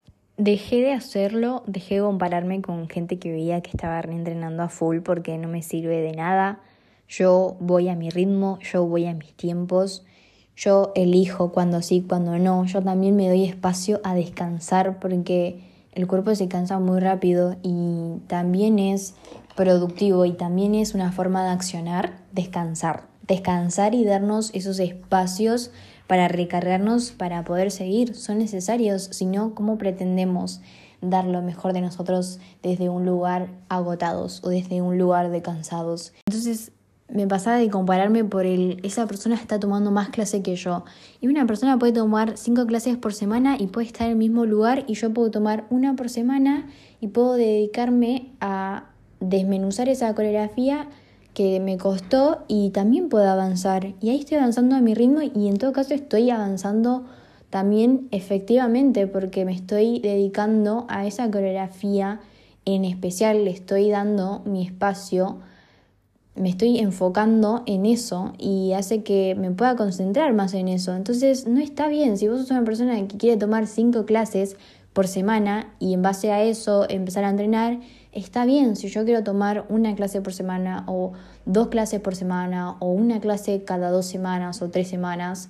Dejé 0.44 0.80
de 0.80 0.92
hacerlo, 0.92 1.62
dejé 1.68 1.94
de 1.94 2.00
compararme 2.00 2.62
con 2.62 2.88
gente 2.88 3.20
que 3.20 3.30
veía 3.30 3.60
que 3.60 3.70
estaba 3.70 4.02
reentrenando 4.02 4.64
a 4.64 4.68
full 4.68 4.98
porque 4.98 5.38
no 5.38 5.46
me 5.46 5.62
sirve 5.62 6.00
de 6.00 6.10
nada. 6.14 6.58
Yo 7.06 7.56
voy 7.60 7.88
a 7.88 7.94
mi 7.94 8.10
ritmo, 8.10 8.58
yo 8.60 8.84
voy 8.84 9.06
a 9.06 9.14
mis 9.14 9.34
tiempos, 9.34 10.04
yo 10.56 10.90
elijo 10.96 11.52
cuando 11.52 11.80
sí, 11.80 12.04
cuando 12.08 12.38
no. 12.38 12.64
Yo 12.64 12.82
también 12.82 13.14
me 13.14 13.28
doy 13.28 13.44
espacio 13.44 14.00
a 14.02 14.16
descansar 14.16 14.98
porque 14.98 15.60
el 15.92 16.08
cuerpo 16.08 16.34
se 16.34 16.48
cansa 16.48 16.80
muy 16.80 16.98
rápido 16.98 17.54
y 17.62 18.18
también 18.26 18.80
es 18.80 19.14
productivo 19.54 20.24
y 20.24 20.32
también 20.32 20.74
es 20.74 20.92
una 20.92 21.12
forma 21.12 21.44
de 21.44 21.50
accionar, 21.50 22.18
descansar. 22.32 23.04
Descansar 23.28 23.94
y 23.94 24.04
darnos 24.04 24.50
esos 24.54 24.80
espacios 24.80 25.70
para 26.06 26.28
recargarnos, 26.28 27.12
para 27.12 27.44
poder 27.44 27.70
seguir. 27.70 28.14
Son 28.14 28.38
necesarios, 28.38 29.04
si 29.12 29.26
no, 29.26 29.54
¿cómo 29.54 29.78
pretendemos 29.78 30.60
dar 31.00 31.24
lo 31.24 31.42
mejor 31.42 31.72
de 31.72 31.80
nosotros 31.80 32.38
desde 32.62 32.88
un 32.88 33.04
lugar 33.04 33.48
agotados 33.68 34.40
o 34.44 34.48
desde 34.48 34.82
un 34.82 34.98
lugar 34.98 35.30
de 35.30 35.42
cansados? 35.42 36.12
Entonces, 36.26 36.72
me 37.12 37.26
pasaba 37.26 37.58
de 37.58 37.68
compararme 37.68 38.24
por 38.24 38.46
el, 38.46 38.80
esa 38.82 39.06
persona 39.06 39.34
está 39.34 39.60
tomando 39.60 39.90
más 39.90 40.08
clase 40.08 40.42
que 40.42 40.56
yo. 40.56 40.84
Y 41.20 41.28
una 41.28 41.46
persona 41.46 41.78
puede 41.78 41.92
tomar 41.92 42.38
cinco 42.38 42.66
clases 42.66 42.96
por 42.96 43.12
semana 43.12 43.56
y 43.58 43.66
puede 43.66 43.86
estar 43.86 44.06
en 44.06 44.12
el 44.12 44.18
mismo 44.18 44.46
lugar 44.46 44.84
y 44.86 44.94
yo 44.94 45.12
puedo 45.12 45.30
tomar 45.30 45.66
una 45.68 45.94
por 45.94 46.08
semana 46.08 46.68
y 47.00 47.08
puedo 47.08 47.34
dedicarme 47.34 48.32
a 48.40 48.86
desmenuzar 49.20 49.88
esa 49.88 50.14
coreografía 50.14 50.88
que 51.34 51.60
me 51.60 51.78
costó 51.78 52.44
y 52.48 52.70
también 52.70 53.08
puedo 53.08 53.28
avanzar. 53.28 53.94
Y 54.00 54.10
ahí 54.10 54.20
estoy 54.20 54.38
avanzando 54.38 54.76
a 54.76 54.80
mi 54.80 54.94
ritmo 54.94 55.20
y 55.22 55.48
en 55.48 55.58
todo 55.58 55.72
caso 55.72 55.94
estoy 55.94 56.30
avanzando 56.30 57.04
también 57.50 58.08
efectivamente 58.10 59.06
porque 59.06 59.44
me 59.44 59.52
estoy 59.52 59.98
dedicando 60.00 60.86
a 60.88 61.06
esa 61.06 61.30
coreografía 61.30 62.20
en 62.64 62.84
especial, 62.84 63.44
le 63.44 63.50
estoy 63.50 63.90
dando 63.90 64.40
mi 64.46 64.64
espacio, 64.64 65.38
me 66.34 66.48
estoy 66.48 66.78
enfocando 66.78 67.62
en 67.66 67.84
eso 67.84 68.32
y 68.38 68.72
hace 68.72 69.02
que 69.02 69.34
me 69.34 69.50
pueda 69.50 69.76
concentrar 69.76 70.32
más 70.32 70.54
en 70.54 70.68
eso. 70.68 70.94
Entonces 70.94 71.46
no 71.46 71.60
está 71.60 71.88
bien, 71.88 72.16
si 72.16 72.28
vos 72.28 72.40
sos 72.40 72.50
una 72.50 72.64
persona 72.64 72.96
que 73.06 73.18
quiere 73.18 73.36
tomar 73.36 73.66
cinco 73.66 74.06
clases 74.06 74.56
por 74.92 75.08
semana 75.08 75.74
y 75.78 75.94
en 75.94 76.02
base 76.02 76.32
a 76.32 76.42
eso 76.42 76.86
empezar 76.88 77.24
a 77.24 77.30
entrenar, 77.30 77.80
está 78.12 78.44
bien 78.44 78.76
si 78.76 78.88
yo 78.88 79.04
quiero 79.04 79.24
tomar 79.24 79.64
una 79.68 79.94
clase 79.94 80.20
por 80.20 80.32
semana 80.32 80.84
o 80.86 81.12
dos 81.46 81.68
clases 81.68 82.00
por 82.00 82.14
semana 82.14 82.76
o 82.78 82.92
una 82.92 83.20
clase 83.20 83.64
cada 83.64 83.90
dos 83.90 84.06
semanas 84.06 84.62
o 84.62 84.70
tres 84.70 84.88
semanas, 84.88 85.48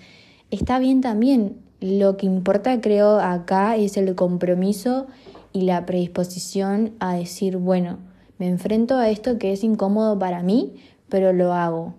está 0.50 0.78
bien 0.78 1.00
también. 1.00 1.60
Lo 1.80 2.16
que 2.16 2.26
importa 2.26 2.80
creo 2.80 3.18
acá 3.18 3.76
es 3.76 3.96
el 3.96 4.14
compromiso 4.14 5.08
y 5.52 5.62
la 5.62 5.84
predisposición 5.84 6.94
a 7.00 7.14
decir, 7.14 7.56
bueno, 7.56 7.98
me 8.38 8.48
enfrento 8.48 8.96
a 8.96 9.10
esto 9.10 9.38
que 9.38 9.52
es 9.52 9.64
incómodo 9.64 10.18
para 10.18 10.42
mí, 10.42 10.74
pero 11.08 11.32
lo 11.32 11.52
hago. 11.52 11.94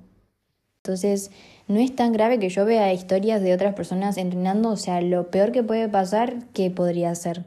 Entonces, 0.83 1.31
no 1.67 1.79
es 1.79 1.95
tan 1.95 2.11
grave 2.11 2.39
que 2.39 2.49
yo 2.49 2.65
vea 2.65 2.93
historias 2.93 3.41
de 3.41 3.53
otras 3.53 3.73
personas 3.73 4.17
entrenando, 4.17 4.69
o 4.69 4.77
sea, 4.77 4.99
lo 5.01 5.29
peor 5.29 5.51
que 5.51 5.63
puede 5.63 5.87
pasar, 5.87 6.45
¿qué 6.53 6.69
podría 6.71 7.13
ser? 7.15 7.45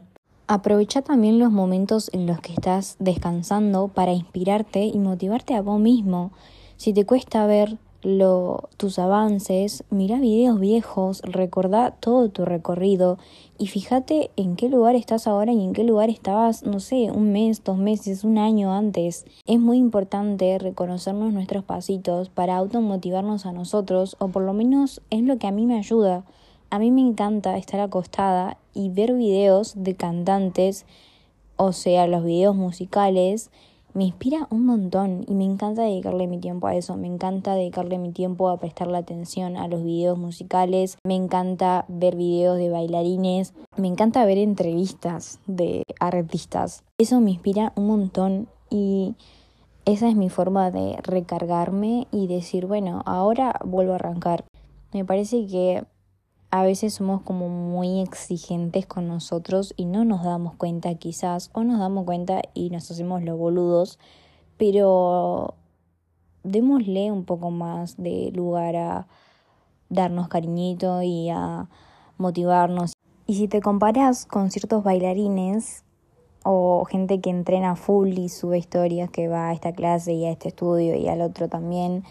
Aprovecha 0.49 1.03
también 1.03 1.41
los 1.41 1.51
momentos 1.51 2.09
en 2.13 2.27
los 2.29 2.39
que 2.41 2.53
estás 2.53 2.95
descansando 3.01 3.89
para 3.89 4.13
inspirarte 4.13 4.85
y 4.85 4.97
motivarte 5.01 5.55
a 5.55 5.61
vos 5.61 5.81
mismo. 5.81 6.31
Si 6.77 6.93
te 6.93 7.05
cuesta 7.05 7.47
ver 7.47 7.79
lo, 8.03 8.69
tus 8.77 9.01
avances, 9.01 9.83
mira 9.91 10.21
videos 10.21 10.61
viejos, 10.61 11.21
recordá 11.23 11.97
todo 11.99 12.29
tu 12.29 12.45
recorrido 12.45 13.19
y 13.59 13.67
fíjate 13.67 14.31
en 14.37 14.55
qué 14.55 14.69
lugar 14.69 14.95
estás 14.95 15.27
ahora 15.27 15.53
y 15.53 15.65
en 15.65 15.73
qué 15.73 15.83
lugar 15.83 16.11
estabas, 16.11 16.63
no 16.63 16.79
sé, 16.79 17.11
un 17.11 17.33
mes, 17.33 17.65
dos 17.65 17.79
meses, 17.79 18.23
un 18.23 18.39
año 18.39 18.73
antes. 18.73 19.27
Es 19.47 19.59
muy 19.59 19.79
importante 19.79 20.61
reconocernos 20.61 21.33
nuestros 21.33 21.65
pasitos 21.65 22.29
para 22.29 22.57
automotivarnos 22.57 23.47
a 23.47 23.53
nosotros, 23.53 24.15
o 24.21 24.29
por 24.29 24.45
lo 24.45 24.53
menos 24.53 25.03
es 25.11 25.23
lo 25.23 25.39
que 25.39 25.49
a 25.49 25.53
mí 25.53 25.67
me 25.67 25.77
ayuda. 25.77 26.25
A 26.71 26.79
mí 26.79 26.91
me 26.91 27.01
encanta 27.01 27.57
estar 27.57 27.81
acostada 27.81 28.59
y 28.75 28.91
ver 28.91 29.13
videos 29.15 29.75
de 29.77 29.95
cantantes, 29.95 30.85
o 31.57 31.73
sea, 31.73 32.07
los 32.07 32.25
videos 32.25 32.57
musicales, 32.57 33.51
me 33.97 34.05
inspira 34.05 34.47
un 34.51 34.67
montón 34.67 35.25
y 35.27 35.33
me 35.33 35.45
encanta 35.45 35.81
dedicarle 35.81 36.27
mi 36.27 36.39
tiempo 36.39 36.67
a 36.67 36.75
eso, 36.75 36.99
me 36.99 37.07
encanta 37.07 37.55
dedicarle 37.55 37.97
mi 37.97 38.13
tiempo 38.13 38.51
a 38.51 38.59
prestarle 38.59 38.99
atención 38.99 39.57
a 39.57 39.69
los 39.69 39.83
videos 39.83 40.19
musicales, 40.19 40.99
me 41.03 41.15
encanta 41.15 41.87
ver 41.89 42.15
videos 42.15 42.59
de 42.59 42.69
bailarines, 42.69 43.55
me 43.79 43.89
encanta 43.89 44.27
ver 44.27 44.37
entrevistas 44.37 45.41
de 45.47 45.83
artistas. 45.99 46.85
Eso 46.99 47.21
me 47.21 47.31
inspira 47.31 47.73
un 47.77 47.87
montón 47.87 48.49
y 48.69 49.15
esa 49.87 50.09
es 50.09 50.15
mi 50.15 50.29
forma 50.29 50.71
de 50.71 50.99
recargarme 51.03 52.07
y 52.13 52.27
decir, 52.27 52.67
bueno, 52.67 53.03
ahora 53.07 53.59
vuelvo 53.65 53.93
a 53.93 53.97
arrancar. 53.97 54.45
Me 54.93 55.07
parece 55.07 55.47
que 55.47 55.85
a 56.51 56.63
veces 56.63 56.95
somos 56.95 57.23
como 57.23 57.49
muy 57.49 58.01
exigentes 58.01 58.87
con 58.87 59.09
nosotros 59.09 59.75
y 59.77 59.85
no 59.85 60.05
nos 60.05 60.23
damos 60.25 60.55
cuenta 60.55 60.95
quizás, 60.95 61.51
o 61.53 61.65
nos 61.65 61.79
damos 61.79 62.05
cuenta 62.05 62.43
y 62.55 62.71
nos 62.71 62.91
hacemos 62.91 63.23
los 63.23 63.39
boludos, 63.39 63.99
pero 64.57 65.55
démosle 66.45 67.11
un 67.11 67.25
poco 67.25 67.51
más 67.51 67.97
de 67.97 68.31
lugar 68.35 68.77
a 68.77 69.07
darnos 69.89 70.29
cariñito 70.29 71.03
y 71.03 71.29
a 71.31 71.69
motivarnos. 72.19 72.93
Y 73.27 73.35
si 73.35 73.49
te 73.49 73.61
comparas 73.61 74.25
con 74.25 74.51
ciertos 74.51 74.85
bailarines 74.85 75.85
o 76.45 76.85
gente 76.85 77.21
que 77.21 77.31
entrena 77.31 77.75
full 77.75 78.17
y 78.17 78.29
sube 78.29 78.59
historias 78.59 79.11
que 79.11 79.27
va 79.27 79.49
a 79.49 79.53
esta 79.53 79.73
clase 79.73 80.13
y 80.13 80.27
a 80.27 80.31
este 80.31 80.49
estudio 80.49 80.95
y 80.95 81.09
al 81.09 81.21
otro 81.21 81.49
también, 81.49 82.05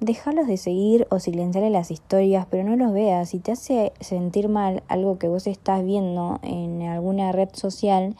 Déjalos 0.00 0.46
de 0.46 0.56
seguir 0.56 1.06
o 1.10 1.18
silenciarle 1.18 1.68
las 1.68 1.90
historias, 1.90 2.46
pero 2.48 2.64
no 2.64 2.74
los 2.74 2.90
veas. 2.94 3.28
Si 3.28 3.38
te 3.38 3.52
hace 3.52 3.92
sentir 4.00 4.48
mal 4.48 4.82
algo 4.88 5.18
que 5.18 5.28
vos 5.28 5.46
estás 5.46 5.84
viendo 5.84 6.40
en 6.42 6.80
alguna 6.80 7.32
red 7.32 7.50
social 7.52 8.16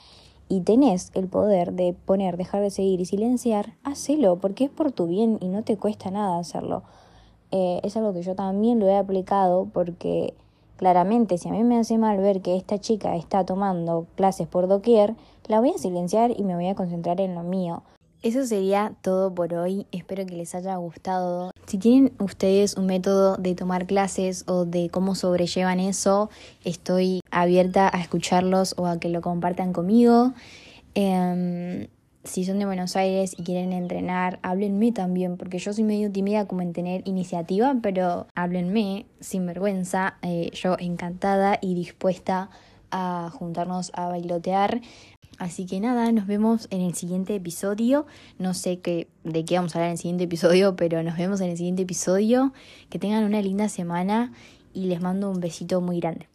y 0.47 0.61
tenés 0.61 1.11
el 1.14 1.26
poder 1.26 1.72
de 1.72 1.95
poner, 1.95 2.37
dejar 2.37 2.61
de 2.61 2.68
seguir 2.68 3.01
y 3.01 3.07
silenciar, 3.07 3.72
hacelo, 3.83 4.37
porque 4.37 4.64
es 4.64 4.70
por 4.70 4.93
tu 4.93 5.07
bien 5.07 5.39
y 5.41 5.49
no 5.49 5.62
te 5.62 5.78
cuesta 5.78 6.11
nada 6.11 6.39
hacerlo. 6.39 6.83
Eh, 7.51 7.81
es 7.83 7.97
algo 7.97 8.12
que 8.12 8.20
yo 8.20 8.35
también 8.35 8.78
lo 8.78 8.87
he 8.87 8.99
aplicado 8.99 9.66
porque 9.72 10.35
claramente 10.76 11.39
si 11.39 11.49
a 11.49 11.53
mí 11.53 11.64
me 11.64 11.78
hace 11.78 11.97
mal 11.97 12.18
ver 12.18 12.43
que 12.43 12.57
esta 12.57 12.78
chica 12.78 13.16
está 13.16 13.47
tomando 13.47 14.07
clases 14.16 14.47
por 14.47 14.68
doquier, 14.68 15.14
la 15.49 15.61
voy 15.61 15.70
a 15.70 15.78
silenciar 15.78 16.39
y 16.39 16.45
me 16.45 16.57
voy 16.57 16.68
a 16.68 16.74
concentrar 16.74 17.22
en 17.22 17.35
lo 17.35 17.43
mío. 17.43 17.83
Eso 18.23 18.45
sería 18.45 18.93
todo 19.01 19.35
por 19.35 19.55
hoy. 19.55 19.87
Espero 19.93 20.27
que 20.27 20.37
les 20.37 20.55
haya 20.55 20.77
gustado. 20.77 21.53
Si 21.66 21.79
tienen 21.79 22.12
ustedes 22.18 22.77
un 22.77 22.85
método 22.85 23.37
de 23.39 23.55
tomar 23.55 23.87
clases 23.87 24.45
o 24.47 24.66
de 24.66 24.91
cómo 24.91 25.14
sobrellevan 25.14 25.81
eso, 25.81 26.29
estoy 26.62 27.21
abierta 27.31 27.91
a 27.91 27.99
escucharlos 27.99 28.75
o 28.77 28.87
a 28.87 29.01
que 29.01 29.09
lo 29.09 29.23
compartan 29.23 29.73
conmigo. 29.73 30.35
Em, 30.95 31.89
si 32.23 32.45
son 32.45 32.59
de 32.59 32.66
Buenos 32.66 32.95
Aires 32.95 33.35
y 33.39 33.43
quieren 33.43 33.73
entrenar, 33.73 34.39
háblenme 34.43 34.93
también, 34.93 35.39
porque 35.39 35.59
yo 35.59 35.73
soy 35.73 35.85
medio 35.85 36.12
tímida 36.12 36.47
como 36.47 36.61
en 36.61 36.75
tener 36.75 37.01
iniciativa, 37.09 37.75
pero 37.81 38.27
háblenme 38.35 39.07
sin 39.21 39.47
vergüenza, 39.47 40.18
eh, 40.21 40.51
yo 40.53 40.77
encantada 40.79 41.59
y 41.62 41.75
dispuesta 41.75 42.51
a 42.91 43.31
juntarnos 43.33 43.93
a 43.95 44.09
bailotear. 44.09 44.83
Así 45.41 45.64
que 45.64 45.80
nada, 45.80 46.12
nos 46.12 46.26
vemos 46.26 46.68
en 46.70 46.82
el 46.82 46.93
siguiente 46.95 47.34
episodio. 47.34 48.07
No 48.38 48.53
sé 48.53 48.80
qué, 48.80 49.09
de 49.24 49.47
qué 49.47 49.55
vamos 49.57 49.74
a 49.74 49.78
hablar 49.78 49.88
en 49.88 49.93
el 49.93 49.99
siguiente 49.99 50.24
episodio, 50.24 50.76
pero 50.76 51.03
nos 51.03 51.16
vemos 51.16 51.41
en 51.41 51.49
el 51.49 51.57
siguiente 51.57 51.80
episodio. 51.80 52.53
Que 52.91 52.99
tengan 52.99 53.24
una 53.24 53.41
linda 53.41 53.70
semana 53.70 54.34
y 54.74 54.84
les 54.84 55.01
mando 55.01 55.30
un 55.30 55.41
besito 55.41 55.80
muy 55.80 55.99
grande. 55.99 56.28